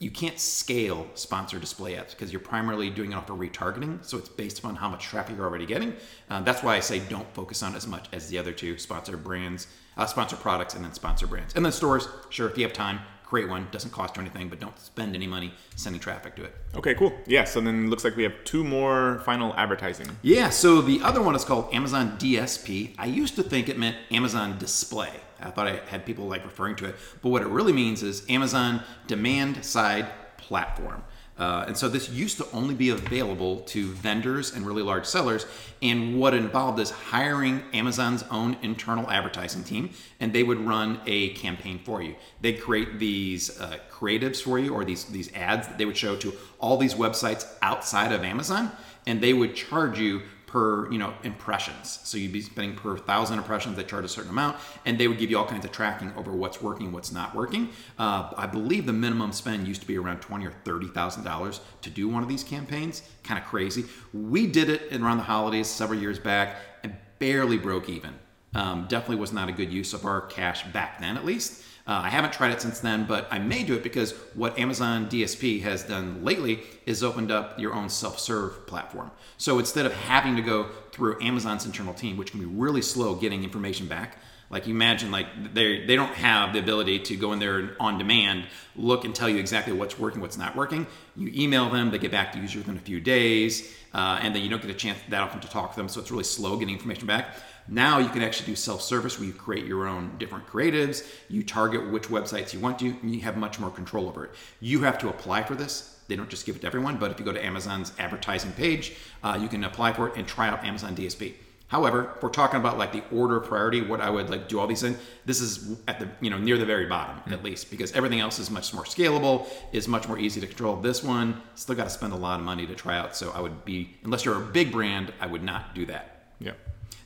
you 0.00 0.10
can't 0.10 0.38
scale 0.38 1.06
sponsor 1.14 1.58
display 1.58 1.96
ads 1.96 2.12
because 2.12 2.32
you're 2.32 2.40
primarily 2.40 2.90
doing 2.90 3.12
it 3.12 3.14
off 3.14 3.30
of 3.30 3.38
retargeting. 3.38 4.04
So 4.04 4.18
it's 4.18 4.28
based 4.28 4.58
upon 4.58 4.74
how 4.74 4.88
much 4.88 5.04
traffic 5.04 5.36
you're 5.36 5.46
already 5.46 5.66
getting. 5.66 5.94
Uh, 6.28 6.42
that's 6.42 6.62
why 6.62 6.74
I 6.74 6.80
say 6.80 6.98
don't 6.98 7.32
focus 7.32 7.62
on 7.62 7.76
as 7.76 7.86
much 7.86 8.08
as 8.12 8.28
the 8.28 8.36
other 8.36 8.52
two 8.52 8.76
sponsor 8.78 9.16
brands, 9.16 9.68
uh, 9.96 10.06
sponsor 10.06 10.36
products, 10.36 10.74
and 10.74 10.84
then 10.84 10.92
sponsor 10.92 11.26
brands. 11.28 11.54
And 11.54 11.64
then 11.64 11.72
stores, 11.72 12.08
sure, 12.30 12.50
if 12.50 12.58
you 12.58 12.64
have 12.64 12.72
time, 12.72 13.00
create 13.24 13.48
one. 13.48 13.66
Doesn't 13.70 13.90
cost 13.90 14.16
you 14.16 14.22
anything, 14.22 14.48
but 14.48 14.60
don't 14.60 14.78
spend 14.78 15.14
any 15.14 15.26
money 15.26 15.52
sending 15.76 16.00
traffic 16.00 16.36
to 16.36 16.44
it. 16.44 16.54
Okay, 16.76 16.94
cool. 16.94 17.12
Yeah, 17.26 17.44
so 17.44 17.60
then 17.60 17.90
looks 17.90 18.04
like 18.04 18.16
we 18.16 18.22
have 18.22 18.32
two 18.44 18.62
more 18.62 19.20
final 19.24 19.54
advertising. 19.54 20.08
Yeah, 20.22 20.50
so 20.50 20.80
the 20.80 21.00
other 21.02 21.22
one 21.22 21.34
is 21.34 21.44
called 21.44 21.72
Amazon 21.74 22.16
DSP. 22.18 22.94
I 22.98 23.06
used 23.06 23.36
to 23.36 23.42
think 23.42 23.68
it 23.68 23.78
meant 23.78 23.96
Amazon 24.10 24.58
Display. 24.58 25.10
I 25.40 25.50
thought 25.50 25.66
I 25.66 25.80
had 25.86 26.06
people 26.06 26.26
like 26.26 26.44
referring 26.44 26.76
to 26.76 26.86
it, 26.86 26.96
but 27.22 27.30
what 27.30 27.42
it 27.42 27.48
really 27.48 27.72
means 27.72 28.02
is 28.02 28.24
Amazon 28.28 28.82
Demand 29.06 29.64
Side 29.64 30.06
Platform. 30.36 31.02
Uh, 31.36 31.64
and 31.66 31.76
so 31.76 31.88
this 31.88 32.08
used 32.10 32.36
to 32.36 32.46
only 32.52 32.74
be 32.74 32.90
available 32.90 33.60
to 33.60 33.88
vendors 33.92 34.54
and 34.54 34.64
really 34.64 34.82
large 34.82 35.04
sellers. 35.04 35.46
And 35.82 36.18
what 36.18 36.32
involved 36.32 36.78
is 36.78 36.90
hiring 36.90 37.62
Amazon's 37.72 38.22
own 38.30 38.56
internal 38.62 39.10
advertising 39.10 39.64
team, 39.64 39.90
and 40.20 40.32
they 40.32 40.44
would 40.44 40.60
run 40.60 41.00
a 41.06 41.30
campaign 41.30 41.80
for 41.84 42.02
you. 42.02 42.14
They'd 42.40 42.60
create 42.60 43.00
these 43.00 43.60
uh, 43.60 43.78
creatives 43.90 44.40
for 44.40 44.58
you, 44.58 44.72
or 44.72 44.84
these 44.84 45.06
these 45.06 45.32
ads 45.34 45.66
that 45.66 45.76
they 45.76 45.84
would 45.84 45.96
show 45.96 46.14
to 46.16 46.32
all 46.60 46.76
these 46.76 46.94
websites 46.94 47.46
outside 47.62 48.12
of 48.12 48.22
Amazon, 48.22 48.70
and 49.06 49.20
they 49.20 49.32
would 49.32 49.56
charge 49.56 49.98
you 49.98 50.22
per 50.54 50.88
you 50.92 50.98
know 50.98 51.12
impressions. 51.24 51.98
So 52.04 52.16
you'd 52.16 52.32
be 52.32 52.40
spending 52.40 52.76
per 52.76 52.96
thousand 52.96 53.38
impressions. 53.38 53.76
They 53.76 53.82
charge 53.82 54.04
a 54.04 54.08
certain 54.08 54.30
amount, 54.30 54.56
and 54.86 54.96
they 54.96 55.08
would 55.08 55.18
give 55.18 55.28
you 55.28 55.36
all 55.36 55.46
kinds 55.46 55.64
of 55.64 55.72
tracking 55.72 56.12
over 56.16 56.30
what's 56.32 56.62
working, 56.62 56.92
what's 56.92 57.10
not 57.10 57.34
working. 57.34 57.70
Uh, 57.98 58.30
I 58.36 58.46
believe 58.46 58.86
the 58.86 58.92
minimum 58.92 59.32
spend 59.32 59.66
used 59.66 59.80
to 59.80 59.86
be 59.86 59.98
around 59.98 60.20
twenty 60.20 60.46
or 60.46 60.52
thirty 60.64 60.86
thousand 60.86 61.24
dollars 61.24 61.60
to 61.82 61.90
do 61.90 62.08
one 62.08 62.22
of 62.22 62.28
these 62.28 62.44
campaigns. 62.44 63.02
Kind 63.24 63.42
of 63.42 63.46
crazy. 63.46 63.84
We 64.12 64.46
did 64.46 64.70
it 64.70 64.92
around 64.92 65.16
the 65.16 65.24
holidays 65.24 65.66
several 65.66 65.98
years 65.98 66.20
back 66.20 66.56
and 66.84 66.94
barely 67.18 67.58
broke 67.58 67.88
even. 67.88 68.14
Um, 68.54 68.86
definitely 68.88 69.16
was 69.16 69.32
not 69.32 69.48
a 69.48 69.52
good 69.52 69.72
use 69.72 69.92
of 69.92 70.06
our 70.06 70.20
cash 70.20 70.62
back 70.72 71.00
then, 71.00 71.16
at 71.16 71.24
least. 71.24 71.64
Uh, 71.86 72.00
I 72.04 72.08
haven't 72.08 72.32
tried 72.32 72.52
it 72.52 72.62
since 72.62 72.80
then, 72.80 73.04
but 73.04 73.28
I 73.30 73.38
may 73.38 73.62
do 73.62 73.74
it 73.74 73.82
because 73.82 74.12
what 74.32 74.58
Amazon 74.58 75.06
DSP 75.06 75.60
has 75.62 75.84
done 75.84 76.24
lately 76.24 76.60
is 76.86 77.02
opened 77.02 77.30
up 77.30 77.58
your 77.60 77.74
own 77.74 77.90
self 77.90 78.18
serve 78.18 78.66
platform. 78.66 79.10
So 79.36 79.58
instead 79.58 79.84
of 79.84 79.92
having 79.92 80.34
to 80.36 80.42
go 80.42 80.68
through 80.92 81.20
Amazon's 81.20 81.66
internal 81.66 81.92
team, 81.92 82.16
which 82.16 82.30
can 82.30 82.40
be 82.40 82.46
really 82.46 82.80
slow 82.80 83.14
getting 83.14 83.44
information 83.44 83.86
back, 83.86 84.16
like 84.48 84.66
you 84.66 84.74
imagine, 84.74 85.10
like 85.10 85.26
they 85.52 85.84
they 85.84 85.96
don't 85.96 86.14
have 86.14 86.52
the 86.52 86.58
ability 86.58 87.00
to 87.00 87.16
go 87.16 87.32
in 87.32 87.38
there 87.38 87.76
on 87.80 87.98
demand, 87.98 88.46
look 88.76 89.04
and 89.04 89.14
tell 89.14 89.28
you 89.28 89.38
exactly 89.38 89.72
what's 89.72 89.98
working, 89.98 90.20
what's 90.20 90.38
not 90.38 90.54
working. 90.54 90.86
You 91.16 91.30
email 91.34 91.68
them, 91.70 91.90
they 91.90 91.98
get 91.98 92.12
back 92.12 92.32
to 92.32 92.38
you 92.38 92.44
within 92.44 92.76
a 92.76 92.80
few 92.80 93.00
days, 93.00 93.74
uh, 93.92 94.20
and 94.22 94.34
then 94.34 94.42
you 94.42 94.48
don't 94.48 94.62
get 94.62 94.70
a 94.70 94.74
chance 94.74 94.98
that 95.08 95.22
often 95.22 95.40
to 95.40 95.48
talk 95.48 95.72
to 95.72 95.76
them. 95.76 95.88
So 95.88 96.00
it's 96.00 96.10
really 96.10 96.24
slow 96.24 96.56
getting 96.56 96.74
information 96.74 97.06
back. 97.06 97.36
Now 97.66 97.98
you 97.98 98.08
can 98.08 98.22
actually 98.22 98.46
do 98.46 98.56
self-service 98.56 99.18
where 99.18 99.26
you 99.26 99.32
create 99.32 99.66
your 99.66 99.86
own 99.86 100.16
different 100.18 100.46
creatives, 100.46 101.06
you 101.28 101.42
target 101.42 101.90
which 101.90 102.08
websites 102.08 102.52
you 102.52 102.60
want 102.60 102.78
to, 102.80 102.88
and 103.02 103.14
you 103.14 103.22
have 103.22 103.36
much 103.36 103.58
more 103.58 103.70
control 103.70 104.06
over 104.06 104.26
it. 104.26 104.32
You 104.60 104.82
have 104.82 104.98
to 104.98 105.08
apply 105.08 105.44
for 105.44 105.54
this. 105.54 105.98
They 106.06 106.16
don't 106.16 106.28
just 106.28 106.44
give 106.44 106.56
it 106.56 106.60
to 106.60 106.66
everyone, 106.66 106.98
but 106.98 107.10
if 107.10 107.18
you 107.18 107.24
go 107.24 107.32
to 107.32 107.44
Amazon's 107.44 107.92
advertising 107.98 108.52
page, 108.52 108.96
uh, 109.22 109.38
you 109.40 109.48
can 109.48 109.64
apply 109.64 109.94
for 109.94 110.08
it 110.08 110.16
and 110.16 110.26
try 110.26 110.48
out 110.48 110.62
Amazon 110.62 110.94
DSP. 110.94 111.34
However, 111.68 112.12
if 112.16 112.22
we're 112.22 112.28
talking 112.28 112.60
about 112.60 112.76
like 112.76 112.92
the 112.92 113.02
order 113.10 113.40
priority, 113.40 113.80
what 113.80 114.00
I 114.00 114.10
would 114.10 114.28
like 114.28 114.48
do 114.48 114.60
all 114.60 114.66
these 114.66 114.82
things, 114.82 114.98
this 115.24 115.40
is 115.40 115.78
at 115.88 115.98
the 115.98 116.08
you 116.20 116.28
know 116.30 116.38
near 116.38 116.58
the 116.58 116.66
very 116.66 116.86
bottom 116.86 117.16
mm-hmm. 117.16 117.32
at 117.32 117.42
least 117.42 117.70
because 117.70 117.90
everything 117.92 118.20
else 118.20 118.38
is 118.38 118.50
much 118.50 118.74
more 118.74 118.84
scalable, 118.84 119.48
is 119.72 119.88
much 119.88 120.06
more 120.06 120.18
easy 120.18 120.40
to 120.40 120.46
control. 120.46 120.76
This 120.76 121.02
one 121.02 121.40
still 121.54 121.74
got 121.74 121.84
to 121.84 121.90
spend 121.90 122.12
a 122.12 122.16
lot 122.16 122.38
of 122.38 122.44
money 122.44 122.66
to 122.66 122.74
try 122.74 122.98
out, 122.98 123.16
so 123.16 123.32
I 123.32 123.40
would 123.40 123.64
be 123.64 123.96
unless 124.04 124.24
you're 124.24 124.36
a 124.36 124.46
big 124.46 124.70
brand, 124.72 125.12
I 125.20 125.26
would 125.26 125.42
not 125.42 125.74
do 125.74 125.86
that. 125.86 126.26
Yeah. 126.38 126.52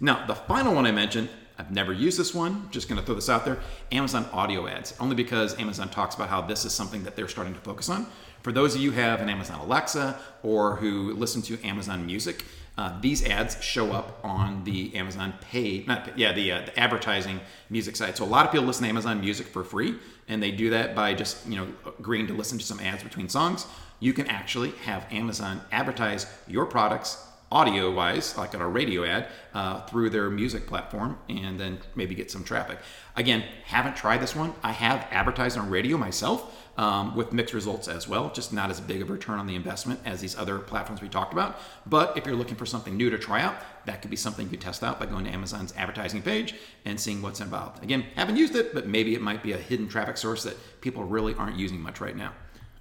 Now, 0.00 0.26
the 0.26 0.34
final 0.34 0.74
one 0.74 0.87
I 0.87 0.92
mentioned, 0.92 1.28
I've 1.58 1.72
never 1.72 1.92
used 1.92 2.18
this 2.18 2.32
one, 2.32 2.68
just 2.70 2.88
to 2.88 3.02
throw 3.02 3.16
this 3.16 3.28
out 3.28 3.44
there 3.44 3.58
Amazon 3.90 4.26
audio 4.32 4.68
ads, 4.68 4.94
only 5.00 5.16
because 5.16 5.58
Amazon 5.58 5.88
talks 5.88 6.14
about 6.14 6.28
how 6.28 6.40
this 6.40 6.64
is 6.64 6.72
something 6.72 7.02
that 7.02 7.16
they're 7.16 7.28
starting 7.28 7.54
to 7.54 7.61
focus 7.61 7.88
on. 7.88 8.06
For 8.42 8.52
those 8.52 8.76
of 8.76 8.80
you 8.80 8.92
who 8.92 9.00
have 9.00 9.20
an 9.20 9.28
Amazon 9.28 9.58
Alexa 9.58 10.18
or 10.44 10.76
who 10.76 11.12
listen 11.14 11.42
to 11.42 11.61
Amazon 11.66 12.06
Music, 12.06 12.44
uh, 12.76 12.96
these 13.00 13.26
ads 13.26 13.61
show 13.61 13.90
up 13.90 14.20
on 14.22 14.62
the 14.62 14.94
Amazon 14.94 15.34
pay, 15.40 15.84
not 15.88 16.16
yeah, 16.16 16.32
the, 16.32 16.52
uh, 16.52 16.61
the 16.66 16.78
advertising 16.78 17.40
music 17.70 17.96
side. 17.96 18.16
So 18.16 18.24
a 18.24 18.26
lot 18.26 18.46
of 18.46 18.52
people 18.52 18.68
listen 18.68 18.84
to 18.84 18.88
Amazon 18.88 19.20
Music 19.20 19.48
for 19.48 19.64
free, 19.64 19.96
and 20.28 20.40
they 20.40 20.52
do 20.52 20.70
that 20.70 20.94
by 20.94 21.12
just 21.12 21.44
you 21.48 21.56
know 21.56 21.66
agreeing 21.98 22.28
to 22.28 22.34
listen 22.34 22.56
to 22.56 22.64
some 22.64 22.78
ads 22.78 23.02
between 23.02 23.28
songs. 23.28 23.66
You 23.98 24.12
can 24.12 24.28
actually 24.28 24.70
have 24.84 25.04
Amazon 25.11 25.61
advertise 25.72 26.26
your 26.46 26.66
products 26.66 27.26
audio 27.50 27.90
wise, 27.90 28.37
like 28.37 28.54
on 28.54 28.61
a 28.61 28.68
radio 28.68 29.04
ad, 29.04 29.26
uh, 29.54 29.80
through 29.87 30.11
their 30.11 30.28
music 30.28 30.66
platform 30.66 31.18
and 31.28 31.58
then 31.58 31.78
maybe 31.94 32.14
get 32.14 32.30
some 32.30 32.44
traffic. 32.44 32.78
Again, 33.16 33.44
haven't 33.64 33.96
tried 33.96 34.18
this 34.18 34.37
one. 34.37 34.52
I 34.62 34.72
have 34.72 35.06
advertised 35.11 35.56
on 35.56 35.70
radio 35.70 35.96
myself 35.96 36.54
um, 36.76 37.16
with 37.16 37.32
mixed 37.32 37.54
results 37.54 37.88
as 37.88 38.06
well, 38.06 38.30
just 38.30 38.52
not 38.52 38.70
as 38.70 38.80
big 38.80 39.02
of 39.02 39.11
a 39.11 39.12
return 39.12 39.38
on 39.38 39.46
the 39.46 39.56
investment 39.56 39.98
as 40.04 40.20
these 40.20 40.37
other 40.38 40.58
platforms 40.58 41.02
we 41.02 41.08
talked 41.08 41.32
about. 41.32 41.58
But 41.87 42.16
if 42.16 42.24
you're 42.24 42.37
looking 42.37 42.54
for 42.54 42.66
something 42.66 42.96
new 42.96 43.11
to 43.11 43.18
try 43.18 43.42
out, 43.42 43.56
that 43.87 44.00
could 44.00 44.11
be 44.11 44.16
something 44.16 44.44
you 44.44 44.50
could 44.50 44.61
test 44.61 44.84
out 44.84 45.00
by 45.00 45.06
going 45.06 45.24
to 45.24 45.30
Amazon's 45.30 45.74
advertising 45.76 46.22
page 46.22 46.54
and 46.84 47.00
seeing 47.00 47.20
what's 47.20 47.40
involved. 47.40 47.82
Again, 47.82 48.04
haven't 48.14 48.37
used 48.37 48.54
it, 48.54 48.72
but 48.72 48.87
maybe 48.87 49.14
it 49.14 49.22
might 49.22 49.42
be 49.42 49.52
a 49.52 49.56
hidden 49.56 49.88
traffic 49.88 50.16
source 50.16 50.44
that 50.44 50.56
people 50.80 51.02
really 51.02 51.34
aren't 51.34 51.56
using 51.56 51.80
much 51.80 52.00
right 52.00 52.16
now. 52.16 52.32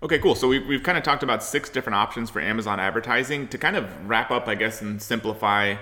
Okay, 0.04 0.20
cool. 0.20 0.36
So 0.36 0.48
we've, 0.48 0.66
we've 0.68 0.84
kind 0.84 0.98
of 0.98 1.04
talked 1.04 1.24
about 1.24 1.44
six 1.44 1.70
different 1.70 1.96
options 1.96 2.30
for 2.30 2.40
Amazon 2.40 2.80
advertising. 2.80 3.48
To 3.48 3.58
kind 3.58 3.76
of 3.76 4.08
wrap 4.08 4.30
up, 4.30 4.48
I 4.48 4.56
guess, 4.56 4.82
and 4.82 5.02
simplify, 5.02 5.76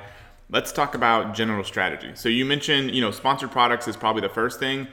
let's 0.49 0.71
talk 0.71 0.95
about 0.95 1.36
general 1.36 1.63
strategy. 1.65 2.12
So 2.15 2.30
you 2.30 2.45
mentioned, 2.45 2.91
you 2.91 3.01
know, 3.01 3.12
sponsored 3.12 3.51
products 3.51 3.88
is 3.88 3.97
probably 3.97 4.21
the 4.21 4.30
first 4.30 4.60
thing. 4.60 4.88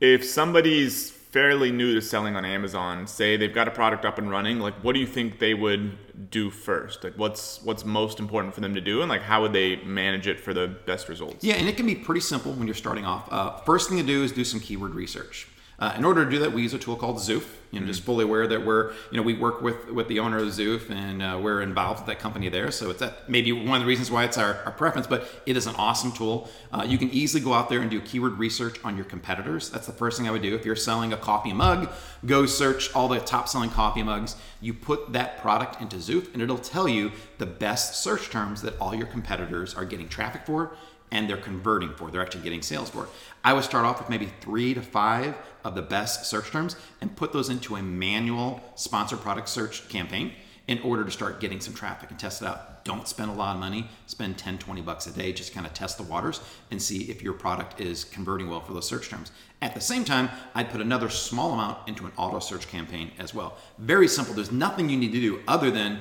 If 0.00 0.24
somebody's 0.24 1.10
fairly 1.10 1.72
new 1.72 1.94
to 1.94 2.02
selling 2.02 2.36
on 2.36 2.44
Amazon, 2.44 3.06
say 3.06 3.36
they've 3.38 3.52
got 3.52 3.66
a 3.66 3.70
product 3.70 4.04
up 4.04 4.18
and 4.18 4.30
running, 4.30 4.58
like 4.60 4.74
what 4.84 4.92
do 4.92 5.00
you 5.00 5.06
think 5.06 5.38
they 5.38 5.54
would 5.54 6.30
do 6.30 6.50
first? 6.50 7.02
Like 7.02 7.14
what's 7.16 7.62
what's 7.62 7.84
most 7.84 8.20
important 8.20 8.54
for 8.54 8.60
them 8.60 8.74
to 8.74 8.80
do, 8.80 9.00
and 9.00 9.08
like 9.08 9.22
how 9.22 9.42
would 9.42 9.52
they 9.52 9.76
manage 9.76 10.26
it 10.26 10.38
for 10.38 10.54
the 10.54 10.68
best 10.68 11.08
results? 11.08 11.42
Yeah, 11.42 11.54
and 11.54 11.68
it 11.68 11.76
can 11.76 11.86
be 11.86 11.94
pretty 11.94 12.20
simple 12.20 12.52
when 12.52 12.66
you're 12.66 12.74
starting 12.74 13.04
off. 13.04 13.28
Uh, 13.30 13.56
first 13.58 13.88
thing 13.88 13.98
to 13.98 14.04
do 14.04 14.22
is 14.22 14.32
do 14.32 14.44
some 14.44 14.60
keyword 14.60 14.94
research. 14.94 15.48
Uh, 15.78 15.92
in 15.96 16.04
order 16.04 16.24
to 16.24 16.30
do 16.30 16.38
that, 16.38 16.52
we 16.52 16.62
use 16.62 16.72
a 16.72 16.78
tool 16.78 16.96
called 16.96 17.16
Zoof. 17.16 17.44
You 17.70 17.80
know, 17.80 17.84
mm-hmm. 17.84 17.92
just 17.92 18.04
fully 18.04 18.24
aware 18.24 18.46
that 18.46 18.64
we're, 18.64 18.92
you 19.10 19.18
know, 19.18 19.22
we 19.22 19.34
work 19.34 19.60
with 19.60 19.90
with 19.90 20.08
the 20.08 20.20
owner 20.20 20.38
of 20.38 20.46
Zoof, 20.48 20.88
and 20.88 21.20
uh, 21.20 21.38
we're 21.42 21.60
involved 21.60 22.00
with 22.00 22.06
that 22.06 22.18
company 22.18 22.48
there. 22.48 22.70
So 22.70 22.90
it's 22.90 23.00
that 23.00 23.28
maybe 23.28 23.52
one 23.52 23.76
of 23.76 23.80
the 23.80 23.86
reasons 23.86 24.10
why 24.10 24.24
it's 24.24 24.38
our, 24.38 24.62
our 24.64 24.72
preference, 24.72 25.06
but 25.06 25.28
it 25.44 25.56
is 25.56 25.66
an 25.66 25.74
awesome 25.76 26.12
tool. 26.12 26.48
Uh, 26.72 26.84
you 26.86 26.96
can 26.96 27.10
easily 27.10 27.42
go 27.42 27.52
out 27.52 27.68
there 27.68 27.80
and 27.80 27.90
do 27.90 28.00
keyword 28.00 28.38
research 28.38 28.78
on 28.84 28.96
your 28.96 29.04
competitors. 29.04 29.68
That's 29.68 29.86
the 29.86 29.92
first 29.92 30.16
thing 30.16 30.26
I 30.26 30.30
would 30.30 30.42
do. 30.42 30.54
If 30.54 30.64
you're 30.64 30.76
selling 30.76 31.12
a 31.12 31.16
coffee 31.16 31.52
mug, 31.52 31.90
go 32.24 32.46
search 32.46 32.94
all 32.94 33.08
the 33.08 33.20
top 33.20 33.48
selling 33.48 33.70
coffee 33.70 34.02
mugs. 34.02 34.36
You 34.60 34.72
put 34.72 35.12
that 35.12 35.42
product 35.42 35.82
into 35.82 35.96
Zoof, 35.96 36.32
and 36.32 36.40
it'll 36.40 36.56
tell 36.56 36.88
you 36.88 37.12
the 37.38 37.46
best 37.46 38.02
search 38.02 38.30
terms 38.30 38.62
that 38.62 38.78
all 38.80 38.94
your 38.94 39.06
competitors 39.08 39.74
are 39.74 39.84
getting 39.84 40.08
traffic 40.08 40.46
for 40.46 40.74
and 41.10 41.28
they're 41.28 41.36
converting 41.36 41.94
for. 41.94 42.10
They're 42.10 42.22
actually 42.22 42.42
getting 42.42 42.62
sales 42.62 42.90
for. 42.90 43.04
It. 43.04 43.10
I 43.44 43.52
would 43.52 43.64
start 43.64 43.84
off 43.84 43.98
with 43.98 44.10
maybe 44.10 44.30
three 44.40 44.74
to 44.74 44.82
five 44.82 45.34
of 45.64 45.74
the 45.74 45.82
best 45.82 46.26
search 46.26 46.50
terms 46.50 46.76
and 47.00 47.14
put 47.16 47.32
those 47.32 47.48
into 47.48 47.76
a 47.76 47.82
manual 47.82 48.60
sponsor 48.74 49.16
product 49.16 49.48
search 49.48 49.88
campaign 49.88 50.32
in 50.68 50.80
order 50.80 51.04
to 51.04 51.10
start 51.10 51.40
getting 51.40 51.60
some 51.60 51.74
traffic 51.74 52.10
and 52.10 52.18
test 52.18 52.42
it 52.42 52.48
out. 52.48 52.84
Don't 52.84 53.06
spend 53.06 53.30
a 53.30 53.34
lot 53.34 53.54
of 53.54 53.60
money, 53.60 53.88
spend 54.06 54.36
10, 54.36 54.58
20 54.58 54.80
bucks 54.82 55.06
a 55.06 55.12
day, 55.12 55.32
just 55.32 55.54
kind 55.54 55.66
of 55.66 55.72
test 55.74 55.96
the 55.96 56.02
waters 56.02 56.40
and 56.70 56.80
see 56.80 57.02
if 57.04 57.22
your 57.22 57.32
product 57.32 57.80
is 57.80 58.04
converting 58.04 58.48
well 58.48 58.60
for 58.60 58.72
those 58.72 58.86
search 58.86 59.08
terms. 59.08 59.30
At 59.62 59.74
the 59.74 59.80
same 59.80 60.04
time, 60.04 60.28
I'd 60.54 60.70
put 60.70 60.80
another 60.80 61.08
small 61.08 61.52
amount 61.52 61.88
into 61.88 62.04
an 62.04 62.12
auto 62.16 62.40
search 62.40 62.68
campaign 62.68 63.12
as 63.18 63.32
well. 63.32 63.56
Very 63.78 64.08
simple. 64.08 64.34
There's 64.34 64.52
nothing 64.52 64.88
you 64.88 64.96
need 64.96 65.12
to 65.12 65.20
do 65.20 65.40
other 65.48 65.70
than, 65.70 66.00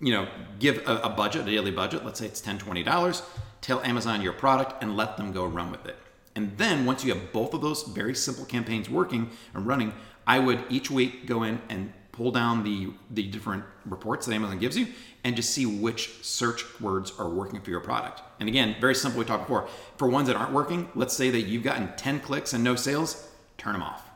you 0.00 0.12
know, 0.12 0.28
give 0.58 0.78
a, 0.86 0.98
a 1.02 1.08
budget, 1.08 1.42
a 1.42 1.50
daily 1.50 1.72
budget. 1.72 2.04
Let's 2.04 2.20
say 2.20 2.26
it's 2.26 2.40
10, 2.40 2.58
20 2.58 2.82
dollars 2.82 3.22
tell 3.60 3.82
Amazon 3.82 4.22
your 4.22 4.32
product, 4.32 4.82
and 4.82 4.96
let 4.96 5.16
them 5.16 5.32
go 5.32 5.44
run 5.44 5.70
with 5.70 5.86
it. 5.86 5.96
And 6.34 6.56
then 6.58 6.84
once 6.84 7.04
you 7.04 7.14
have 7.14 7.32
both 7.32 7.54
of 7.54 7.62
those 7.62 7.82
very 7.84 8.14
simple 8.14 8.44
campaigns 8.44 8.90
working 8.90 9.30
and 9.54 9.66
running, 9.66 9.92
I 10.26 10.38
would 10.38 10.64
each 10.68 10.90
week 10.90 11.26
go 11.26 11.42
in 11.42 11.60
and 11.68 11.92
pull 12.12 12.30
down 12.30 12.64
the 12.64 12.92
the 13.10 13.22
different 13.24 13.64
reports 13.84 14.26
that 14.26 14.34
Amazon 14.34 14.58
gives 14.58 14.76
you 14.76 14.86
and 15.24 15.36
just 15.36 15.50
see 15.50 15.66
which 15.66 16.24
search 16.24 16.64
words 16.80 17.12
are 17.18 17.28
working 17.28 17.60
for 17.60 17.70
your 17.70 17.80
product. 17.80 18.22
And 18.38 18.48
again, 18.48 18.76
very 18.80 18.94
simple. 18.94 19.18
We 19.18 19.24
talked 19.24 19.44
before. 19.44 19.68
For 19.96 20.08
ones 20.08 20.28
that 20.28 20.36
aren't 20.36 20.52
working, 20.52 20.88
let's 20.94 21.14
say 21.14 21.30
that 21.30 21.42
you've 21.42 21.62
gotten 21.62 21.94
10 21.96 22.20
clicks 22.20 22.52
and 22.52 22.62
no 22.62 22.76
sales, 22.76 23.28
turn 23.58 23.72
them 23.72 23.82
off. 23.82 24.08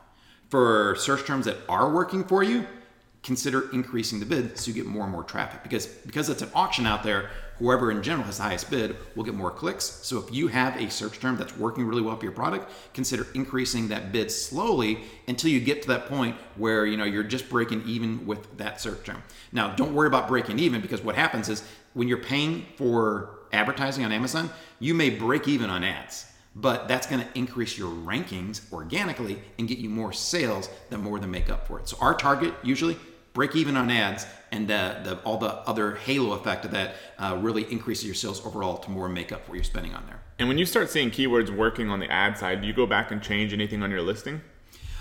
For 0.49 0.95
search 0.97 1.25
terms 1.25 1.45
that 1.45 1.57
are 1.67 1.91
working 1.91 2.23
for 2.23 2.43
you, 2.43 2.65
consider 3.23 3.69
increasing 3.71 4.19
the 4.19 4.25
bid 4.25 4.57
so 4.57 4.69
you 4.69 4.73
get 4.73 4.85
more 4.85 5.03
and 5.03 5.11
more 5.11 5.23
traffic. 5.23 5.61
Because 5.63 5.85
because 5.85 6.29
it's 6.29 6.41
an 6.41 6.49
auction 6.55 6.85
out 6.85 7.03
there 7.03 7.29
whoever 7.59 7.91
in 7.91 8.01
general 8.01 8.25
has 8.25 8.37
the 8.37 8.43
highest 8.43 8.71
bid 8.71 8.95
will 9.15 9.23
get 9.23 9.35
more 9.35 9.51
clicks. 9.51 9.85
So 9.85 10.17
if 10.17 10.33
you 10.33 10.47
have 10.47 10.75
a 10.81 10.89
search 10.89 11.19
term 11.19 11.37
that's 11.37 11.55
working 11.55 11.85
really 11.85 12.01
well 12.01 12.17
for 12.17 12.25
your 12.25 12.33
product 12.33 12.71
consider 12.93 13.27
increasing 13.35 13.87
that 13.89 14.11
bid 14.11 14.31
slowly 14.31 15.03
until 15.27 15.51
you 15.51 15.59
get 15.59 15.83
to 15.83 15.87
that 15.89 16.07
point 16.07 16.35
where 16.55 16.85
you 16.85 16.97
know 16.97 17.03
you're 17.03 17.23
just 17.23 17.49
breaking 17.49 17.83
even 17.85 18.25
with 18.25 18.57
that 18.57 18.81
search 18.81 19.05
term. 19.05 19.21
Now 19.51 19.75
don't 19.75 19.93
worry 19.93 20.07
about 20.07 20.27
breaking 20.27 20.57
even 20.59 20.81
because 20.81 21.01
what 21.03 21.15
happens 21.15 21.49
is 21.49 21.63
when 21.93 22.07
you're 22.07 22.17
paying 22.17 22.65
for 22.77 23.37
advertising 23.53 24.05
on 24.05 24.13
amazon 24.13 24.49
you 24.79 24.93
may 24.93 25.09
break 25.09 25.45
even 25.45 25.69
on 25.69 25.83
ads 25.83 26.31
but 26.55 26.87
that's 26.87 27.07
going 27.07 27.21
to 27.21 27.27
increase 27.37 27.77
your 27.77 27.89
rankings 27.89 28.71
organically 28.73 29.41
and 29.57 29.67
get 29.67 29.77
you 29.77 29.89
more 29.89 30.11
sales 30.11 30.69
that 30.89 30.97
more 30.97 31.19
than 31.19 31.31
make 31.31 31.49
up 31.49 31.65
for 31.65 31.79
it. 31.79 31.87
So 31.87 31.97
our 32.01 32.13
target 32.13 32.53
usually 32.63 32.97
break 33.33 33.55
even 33.55 33.77
on 33.77 33.89
ads, 33.89 34.25
and 34.51 34.69
uh, 34.69 34.99
the, 35.03 35.17
all 35.19 35.37
the 35.37 35.53
other 35.69 35.95
halo 35.95 36.33
effect 36.33 36.65
of 36.65 36.71
that 36.71 36.95
uh, 37.17 37.37
really 37.41 37.71
increases 37.71 38.05
your 38.05 38.15
sales 38.15 38.45
overall 38.45 38.77
to 38.77 38.91
more 38.91 39.07
make 39.07 39.31
up 39.31 39.45
for 39.45 39.51
what 39.51 39.55
you're 39.55 39.63
spending 39.63 39.93
on 39.93 40.05
there. 40.07 40.19
And 40.39 40.47
when 40.47 40.57
you 40.57 40.65
start 40.65 40.89
seeing 40.89 41.11
keywords 41.11 41.55
working 41.55 41.89
on 41.89 41.99
the 41.99 42.11
ad 42.11 42.37
side, 42.37 42.61
do 42.61 42.67
you 42.67 42.73
go 42.73 42.85
back 42.85 43.11
and 43.11 43.21
change 43.21 43.53
anything 43.53 43.83
on 43.83 43.91
your 43.91 44.01
listing? 44.01 44.41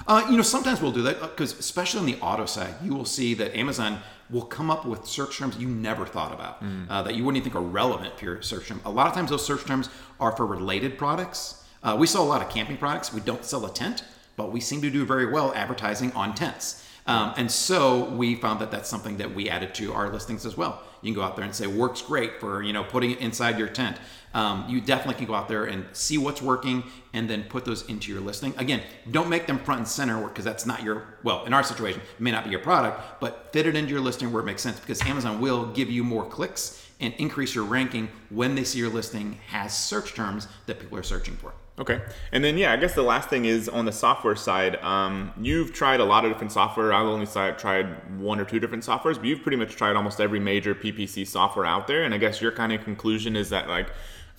Uh, 0.07 0.27
you 0.31 0.37
know, 0.37 0.43
sometimes 0.43 0.81
we'll 0.81 0.93
do 0.93 1.03
that 1.03 1.21
because, 1.21 1.59
especially 1.59 2.01
on 2.01 2.07
the 2.07 2.19
auto 2.21 2.47
side, 2.47 2.75
you 2.83 2.95
will 2.95 3.05
see 3.05 3.35
that 3.35 3.55
Amazon 3.57 3.99
will 4.31 4.43
come 4.43 4.71
up 4.71 4.87
with 4.87 5.07
search 5.07 5.39
terms 5.39 5.57
you 5.59 5.69
never 5.69 6.07
thought 6.07 6.33
about 6.33 6.63
mm. 6.63 6.87
uh, 6.89 7.03
that 7.03 7.15
you 7.15 7.25
wouldn't 7.25 7.39
even 7.39 7.53
think 7.53 7.63
are 7.63 7.67
relevant 7.67 8.19
for 8.19 8.25
your 8.25 8.43
search 8.43 8.69
term. 8.69 8.81
A 8.85 8.91
lot 8.91 9.09
of 9.09 9.15
times, 9.15 9.31
those 9.31 9.45
search 9.45 9.65
terms 9.65 9.89
are 10.19 10.35
for 10.37 10.47
related 10.47 10.97
products. 10.97 11.65
Uh, 11.83 11.97
we 11.99 12.07
sell 12.07 12.23
a 12.23 12.29
lot 12.29 12.43
of 12.43 12.49
camping 12.49 12.77
products. 12.77 13.13
We 13.13 13.21
don't 13.21 13.45
sell 13.45 13.65
a 13.67 13.73
tent, 13.73 14.05
but 14.41 14.53
we 14.53 14.59
seem 14.59 14.81
to 14.81 14.89
do 14.89 15.05
very 15.05 15.27
well 15.27 15.53
advertising 15.55 16.11
on 16.13 16.35
tents. 16.35 16.83
Um, 17.07 17.35
and 17.37 17.51
so 17.51 18.05
we 18.05 18.37
found 18.37 18.59
that 18.61 18.71
that's 18.71 18.89
something 18.89 19.19
that 19.19 19.35
we 19.35 19.51
added 19.51 19.75
to 19.75 19.93
our 19.93 20.09
listings 20.11 20.47
as 20.47 20.57
well. 20.57 20.81
You 21.03 21.13
can 21.13 21.21
go 21.21 21.23
out 21.23 21.37
there 21.37 21.45
and 21.45 21.55
say 21.55 21.67
works 21.67 22.01
great 22.01 22.41
for 22.41 22.63
you 22.63 22.73
know 22.73 22.83
putting 22.83 23.11
it 23.11 23.19
inside 23.19 23.59
your 23.59 23.69
tent. 23.69 23.99
Um, 24.33 24.65
you 24.67 24.81
definitely 24.81 25.17
can 25.17 25.27
go 25.27 25.35
out 25.35 25.47
there 25.49 25.67
and 25.67 25.85
see 25.93 26.17
what's 26.17 26.41
working 26.41 26.85
and 27.13 27.29
then 27.29 27.43
put 27.45 27.67
those 27.67 27.87
into 27.91 28.11
your 28.11 28.23
listing. 28.23 28.55
Again, 28.57 28.81
don't 29.11 29.29
make 29.29 29.47
them 29.47 29.59
front 29.59 29.81
and 29.81 29.89
center 29.89 30.27
because 30.27 30.47
that's 30.47 30.65
not 30.65 30.83
your 30.83 31.19
well 31.23 31.45
in 31.45 31.53
our 31.53 31.63
situation 31.63 32.01
it 32.01 32.21
may 32.21 32.31
not 32.31 32.45
be 32.45 32.51
your 32.51 32.61
product, 32.61 33.21
but 33.21 33.53
fit 33.53 33.67
it 33.67 33.77
into 33.77 33.91
your 33.91 34.01
listing 34.01 34.33
where 34.33 34.43
it 34.43 34.47
makes 34.47 34.63
sense 34.63 34.81
because 34.81 35.03
Amazon 35.03 35.39
will 35.39 35.67
give 35.67 35.91
you 35.91 36.03
more 36.03 36.25
clicks 36.25 36.90
and 37.01 37.15
increase 37.15 37.55
your 37.55 37.65
ranking 37.65 38.09
when 38.29 38.55
they 38.55 38.65
see 38.65 38.79
your 38.79 38.91
listing 38.91 39.39
has 39.49 39.77
search 39.77 40.15
terms 40.15 40.49
that 40.67 40.79
people 40.79 40.99
are 40.99 41.03
searching 41.03 41.37
for. 41.37 41.53
Okay. 41.79 42.03
And 42.31 42.45
then, 42.45 42.59
yeah, 42.59 42.73
I 42.73 42.77
guess 42.77 42.95
the 42.95 43.03
last 43.03 43.31
thing 43.31 43.47
is 43.47 43.67
on 43.67 43.87
the 43.87 43.93
software 43.93 44.37
side. 44.37 44.77
Um, 44.83 45.33
you've 45.41 45.73
tried 45.73 46.01
a 46.01 46.05
lot 46.05 46.27
of 46.27 46.31
different 46.31 46.53
software. 46.53 46.93
I've 46.93 47.07
only 47.07 47.27
tried 47.27 48.19
one 48.19 48.39
or 48.39 48.45
two 48.45 48.61
different 48.61 48.85
softwares, 48.85 49.15
but 49.15 49.25
you've 49.25 49.41
pretty 49.41 49.57
much 49.57 49.77
tried 49.77 49.97
almost 49.97 50.21
every 50.21 50.41
major 50.41 50.75
PPC 50.75 51.27
software 51.27 51.65
out 51.65 51.87
there. 51.87 52.03
And 52.03 52.13
I 52.13 52.19
guess 52.19 52.43
your 52.43 52.53
kind 52.53 52.73
of 52.75 52.85
conclusion 52.85 53.35
is 53.35 53.49
that, 53.49 53.67
like, 53.69 53.89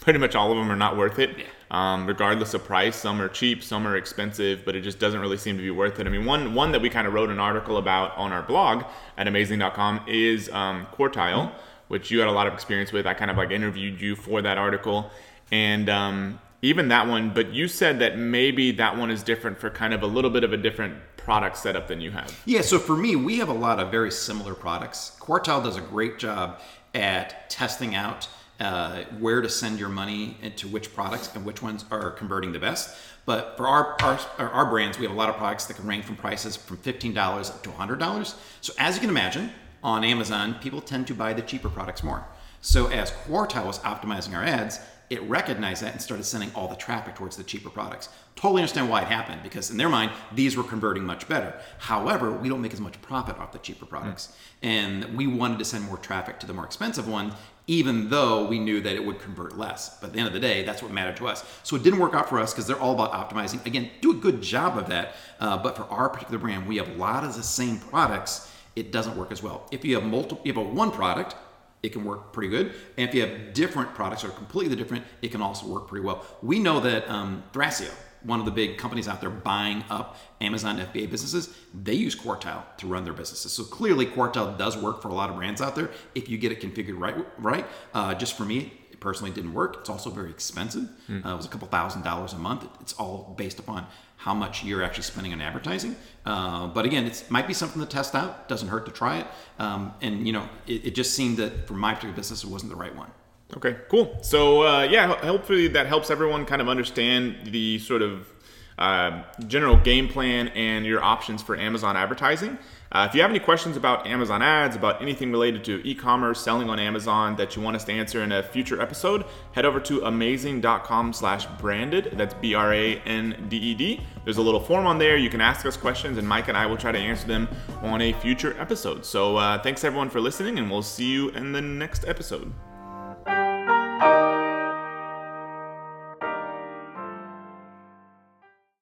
pretty 0.01 0.19
much 0.19 0.35
all 0.35 0.51
of 0.51 0.57
them 0.57 0.69
are 0.71 0.75
not 0.75 0.97
worth 0.97 1.19
it, 1.19 1.37
yeah. 1.37 1.45
um, 1.71 2.05
regardless 2.05 2.53
of 2.53 2.65
price. 2.65 2.95
Some 2.95 3.21
are 3.21 3.29
cheap, 3.29 3.63
some 3.63 3.87
are 3.87 3.95
expensive, 3.95 4.65
but 4.65 4.75
it 4.75 4.81
just 4.81 4.99
doesn't 4.99 5.19
really 5.21 5.37
seem 5.37 5.55
to 5.55 5.63
be 5.63 5.71
worth 5.71 5.99
it. 5.99 6.07
I 6.07 6.09
mean, 6.09 6.25
one 6.25 6.53
one 6.53 6.73
that 6.73 6.81
we 6.81 6.89
kind 6.89 7.07
of 7.07 7.13
wrote 7.13 7.29
an 7.29 7.39
article 7.39 7.77
about 7.77 8.17
on 8.17 8.33
our 8.33 8.43
blog 8.43 8.83
at 9.17 9.27
amazing.com 9.27 10.01
is 10.07 10.49
um, 10.49 10.87
Quartile, 10.93 11.49
mm-hmm. 11.49 11.57
Which 11.91 12.09
you 12.09 12.19
had 12.19 12.29
a 12.29 12.31
lot 12.31 12.47
of 12.47 12.53
experience 12.53 12.93
with. 12.93 13.05
I 13.05 13.13
kind 13.13 13.29
of 13.29 13.35
like 13.35 13.51
interviewed 13.51 13.99
you 13.99 14.15
for 14.15 14.41
that 14.41 14.57
article. 14.57 15.11
And 15.51 15.89
um, 15.89 16.39
even 16.61 16.87
that 16.87 17.05
one, 17.05 17.33
but 17.33 17.53
you 17.53 17.67
said 17.67 17.99
that 17.99 18.17
maybe 18.17 18.71
that 18.71 18.97
one 18.97 19.11
is 19.11 19.23
different 19.23 19.59
for 19.59 19.69
kind 19.69 19.93
of 19.93 20.01
a 20.01 20.07
little 20.07 20.31
bit 20.31 20.45
of 20.45 20.53
a 20.53 20.57
different 20.57 20.95
product 21.17 21.57
setup 21.57 21.89
than 21.89 21.99
you 21.99 22.11
have. 22.11 22.33
Yeah, 22.45 22.61
so 22.61 22.79
for 22.79 22.95
me, 22.95 23.17
we 23.17 23.39
have 23.39 23.49
a 23.49 23.53
lot 23.53 23.77
of 23.81 23.91
very 23.91 24.09
similar 24.09 24.55
products. 24.55 25.17
Quartile 25.19 25.61
does 25.61 25.75
a 25.75 25.81
great 25.81 26.17
job 26.17 26.61
at 26.95 27.49
testing 27.49 27.93
out 27.93 28.29
uh, 28.61 29.03
where 29.19 29.41
to 29.41 29.49
send 29.49 29.77
your 29.77 29.89
money 29.89 30.37
into 30.41 30.69
which 30.69 30.93
products 30.93 31.29
and 31.35 31.43
which 31.43 31.61
ones 31.61 31.83
are 31.91 32.11
converting 32.11 32.53
the 32.53 32.59
best. 32.59 32.95
But 33.25 33.57
for 33.57 33.67
our, 33.67 33.97
our, 34.01 34.49
our 34.49 34.69
brands, 34.69 34.97
we 34.97 35.03
have 35.03 35.13
a 35.13 35.17
lot 35.17 35.27
of 35.27 35.35
products 35.35 35.65
that 35.65 35.75
can 35.75 35.85
range 35.85 36.05
from 36.05 36.15
prices 36.15 36.55
from 36.55 36.77
$15 36.77 37.49
up 37.49 37.63
to 37.63 37.69
$100. 37.69 38.35
So 38.61 38.71
as 38.79 38.95
you 38.95 39.01
can 39.01 39.09
imagine, 39.09 39.51
on 39.83 40.03
Amazon, 40.03 40.55
people 40.61 40.81
tend 40.81 41.07
to 41.07 41.13
buy 41.13 41.33
the 41.33 41.41
cheaper 41.41 41.69
products 41.69 42.03
more. 42.03 42.25
So 42.61 42.87
as 42.87 43.11
Quartile 43.11 43.65
was 43.65 43.79
optimizing 43.79 44.35
our 44.35 44.43
ads, 44.43 44.79
it 45.11 45.21
recognized 45.23 45.83
that 45.83 45.91
and 45.91 46.01
started 46.01 46.23
sending 46.23 46.49
all 46.55 46.69
the 46.69 46.75
traffic 46.75 47.15
towards 47.15 47.35
the 47.35 47.43
cheaper 47.43 47.69
products. 47.69 48.07
Totally 48.37 48.61
understand 48.61 48.89
why 48.89 49.01
it 49.01 49.09
happened 49.09 49.43
because 49.43 49.69
in 49.69 49.75
their 49.75 49.89
mind, 49.89 50.11
these 50.33 50.55
were 50.55 50.63
converting 50.63 51.03
much 51.03 51.27
better. 51.27 51.53
However, 51.79 52.31
we 52.31 52.47
don't 52.47 52.61
make 52.61 52.71
as 52.71 52.79
much 52.79 53.01
profit 53.01 53.37
off 53.37 53.51
the 53.51 53.59
cheaper 53.59 53.85
products. 53.85 54.27
Mm. 54.63 54.67
And 54.69 55.17
we 55.17 55.27
wanted 55.27 55.59
to 55.59 55.65
send 55.65 55.83
more 55.83 55.97
traffic 55.97 56.39
to 56.39 56.47
the 56.47 56.53
more 56.53 56.63
expensive 56.63 57.09
one, 57.09 57.33
even 57.67 58.09
though 58.09 58.47
we 58.47 58.57
knew 58.57 58.79
that 58.79 58.95
it 58.95 59.03
would 59.03 59.19
convert 59.19 59.57
less. 59.57 59.99
But 59.99 60.07
at 60.07 60.13
the 60.13 60.19
end 60.19 60.27
of 60.27 60.33
the 60.33 60.39
day, 60.39 60.63
that's 60.63 60.81
what 60.81 60.93
mattered 60.93 61.17
to 61.17 61.27
us. 61.27 61.43
So 61.63 61.75
it 61.75 61.83
didn't 61.83 61.99
work 61.99 62.13
out 62.13 62.29
for 62.29 62.39
us 62.39 62.53
because 62.53 62.65
they're 62.65 62.79
all 62.79 62.93
about 62.93 63.11
optimizing. 63.11 63.65
Again, 63.65 63.89
do 63.99 64.11
a 64.11 64.15
good 64.15 64.41
job 64.41 64.77
of 64.77 64.87
that. 64.87 65.15
Uh, 65.41 65.57
but 65.57 65.75
for 65.75 65.83
our 65.83 66.07
particular 66.07 66.39
brand, 66.39 66.67
we 66.67 66.77
have 66.77 66.87
a 66.87 66.93
lot 66.93 67.25
of 67.25 67.35
the 67.35 67.43
same 67.43 67.79
products. 67.79 68.49
It 68.75 68.91
doesn't 68.91 69.17
work 69.17 69.31
as 69.31 69.43
well. 69.43 69.67
If 69.71 69.83
you 69.83 69.95
have 69.95 70.05
multiple, 70.05 70.41
you 70.45 70.53
have 70.53 70.63
a 70.63 70.67
one 70.67 70.91
product, 70.91 71.35
it 71.83 71.91
can 71.93 72.03
work 72.03 72.31
pretty 72.31 72.49
good. 72.49 72.73
And 72.97 73.09
if 73.09 73.15
you 73.15 73.21
have 73.21 73.53
different 73.53 73.93
products 73.93 74.21
that 74.21 74.29
are 74.29 74.35
completely 74.35 74.75
different, 74.75 75.03
it 75.21 75.31
can 75.31 75.41
also 75.41 75.67
work 75.67 75.87
pretty 75.87 76.05
well. 76.05 76.25
We 76.41 76.59
know 76.59 76.79
that 76.79 77.09
um, 77.09 77.43
Thrasio, 77.53 77.91
one 78.23 78.39
of 78.39 78.45
the 78.45 78.51
big 78.51 78.77
companies 78.77 79.07
out 79.07 79.19
there 79.19 79.31
buying 79.31 79.83
up 79.89 80.17
Amazon 80.41 80.77
FBA 80.77 81.09
businesses, 81.09 81.55
they 81.73 81.93
use 81.93 82.15
Quartile 82.15 82.63
to 82.77 82.87
run 82.87 83.03
their 83.03 83.13
businesses. 83.13 83.51
So 83.51 83.63
clearly, 83.63 84.05
Quartile 84.05 84.57
does 84.57 84.77
work 84.77 85.01
for 85.01 85.09
a 85.09 85.13
lot 85.13 85.29
of 85.29 85.35
brands 85.37 85.59
out 85.59 85.75
there 85.75 85.89
if 86.13 86.29
you 86.29 86.37
get 86.37 86.51
it 86.51 86.61
configured 86.61 86.99
right. 86.99 87.15
Right. 87.39 87.65
Uh, 87.93 88.13
just 88.13 88.37
for 88.37 88.45
me, 88.45 88.73
personally 89.01 89.33
didn't 89.33 89.53
work. 89.53 89.77
It's 89.81 89.89
also 89.89 90.09
very 90.09 90.29
expensive. 90.29 90.87
Mm. 91.09 91.25
Uh, 91.25 91.33
it 91.33 91.35
was 91.35 91.45
a 91.45 91.49
couple 91.49 91.67
thousand 91.67 92.03
dollars 92.03 92.31
a 92.31 92.37
month. 92.37 92.65
It's 92.79 92.93
all 92.93 93.35
based 93.37 93.59
upon 93.59 93.85
how 94.15 94.33
much 94.33 94.63
you're 94.63 94.83
actually 94.83 95.03
spending 95.03 95.33
on 95.33 95.41
advertising. 95.41 95.95
Uh, 96.25 96.67
but 96.67 96.85
again, 96.85 97.05
it 97.05 97.25
might 97.29 97.47
be 97.47 97.53
something 97.53 97.81
to 97.81 97.87
test 97.87 98.15
out. 98.15 98.47
Doesn't 98.47 98.69
hurt 98.69 98.85
to 98.85 98.91
try 98.91 99.19
it. 99.19 99.27
Um, 99.59 99.93
and 100.01 100.25
you 100.25 100.31
know, 100.31 100.47
it, 100.67 100.85
it, 100.85 100.95
just 100.95 101.13
seemed 101.15 101.37
that 101.37 101.67
for 101.67 101.73
my 101.73 101.93
particular 101.93 102.15
business, 102.15 102.43
it 102.43 102.49
wasn't 102.49 102.71
the 102.71 102.77
right 102.77 102.95
one. 102.95 103.09
Okay, 103.57 103.75
cool. 103.89 104.17
So 104.21 104.63
uh, 104.65 104.83
yeah, 104.83 105.07
hopefully 105.15 105.67
that 105.69 105.87
helps 105.87 106.09
everyone 106.09 106.45
kind 106.45 106.61
of 106.61 106.69
understand 106.69 107.47
the 107.47 107.79
sort 107.79 108.03
of 108.03 108.31
uh, 108.77 109.23
general 109.47 109.77
game 109.77 110.07
plan 110.07 110.49
and 110.49 110.85
your 110.85 111.03
options 111.03 111.41
for 111.41 111.57
Amazon 111.57 111.97
advertising. 111.97 112.57
Uh, 112.91 113.07
if 113.09 113.15
you 113.15 113.21
have 113.21 113.29
any 113.29 113.39
questions 113.39 113.77
about 113.77 114.05
Amazon 114.05 114.41
ads, 114.41 114.75
about 114.75 115.01
anything 115.01 115.31
related 115.31 115.63
to 115.63 115.85
e-commerce, 115.87 116.41
selling 116.41 116.69
on 116.69 116.77
Amazon 116.77 117.35
that 117.37 117.55
you 117.55 117.61
want 117.61 117.75
us 117.75 117.85
to 117.85 117.93
answer 117.93 118.21
in 118.21 118.31
a 118.33 118.43
future 118.43 118.81
episode, 118.81 119.23
head 119.53 119.65
over 119.65 119.79
to 119.79 120.03
amazing.com 120.05 121.13
slash 121.13 121.45
branded. 121.59 122.13
That's 122.15 122.33
B-R-A-N-D-E-D. 122.33 124.01
There's 124.25 124.37
a 124.37 124.41
little 124.41 124.59
form 124.59 124.85
on 124.85 124.97
there. 124.97 125.15
You 125.15 125.29
can 125.29 125.41
ask 125.41 125.65
us 125.65 125.77
questions 125.77 126.17
and 126.17 126.27
Mike 126.27 126.49
and 126.49 126.57
I 126.57 126.65
will 126.65 126.77
try 126.77 126.91
to 126.91 126.99
answer 126.99 127.27
them 127.27 127.47
on 127.81 128.01
a 128.01 128.11
future 128.13 128.59
episode. 128.59 129.05
So 129.05 129.37
uh, 129.37 129.61
thanks 129.61 129.83
everyone 129.83 130.09
for 130.09 130.19
listening 130.19 130.59
and 130.59 130.69
we'll 130.69 130.81
see 130.81 131.09
you 131.09 131.29
in 131.29 131.53
the 131.53 131.61
next 131.61 132.05
episode. 132.07 132.51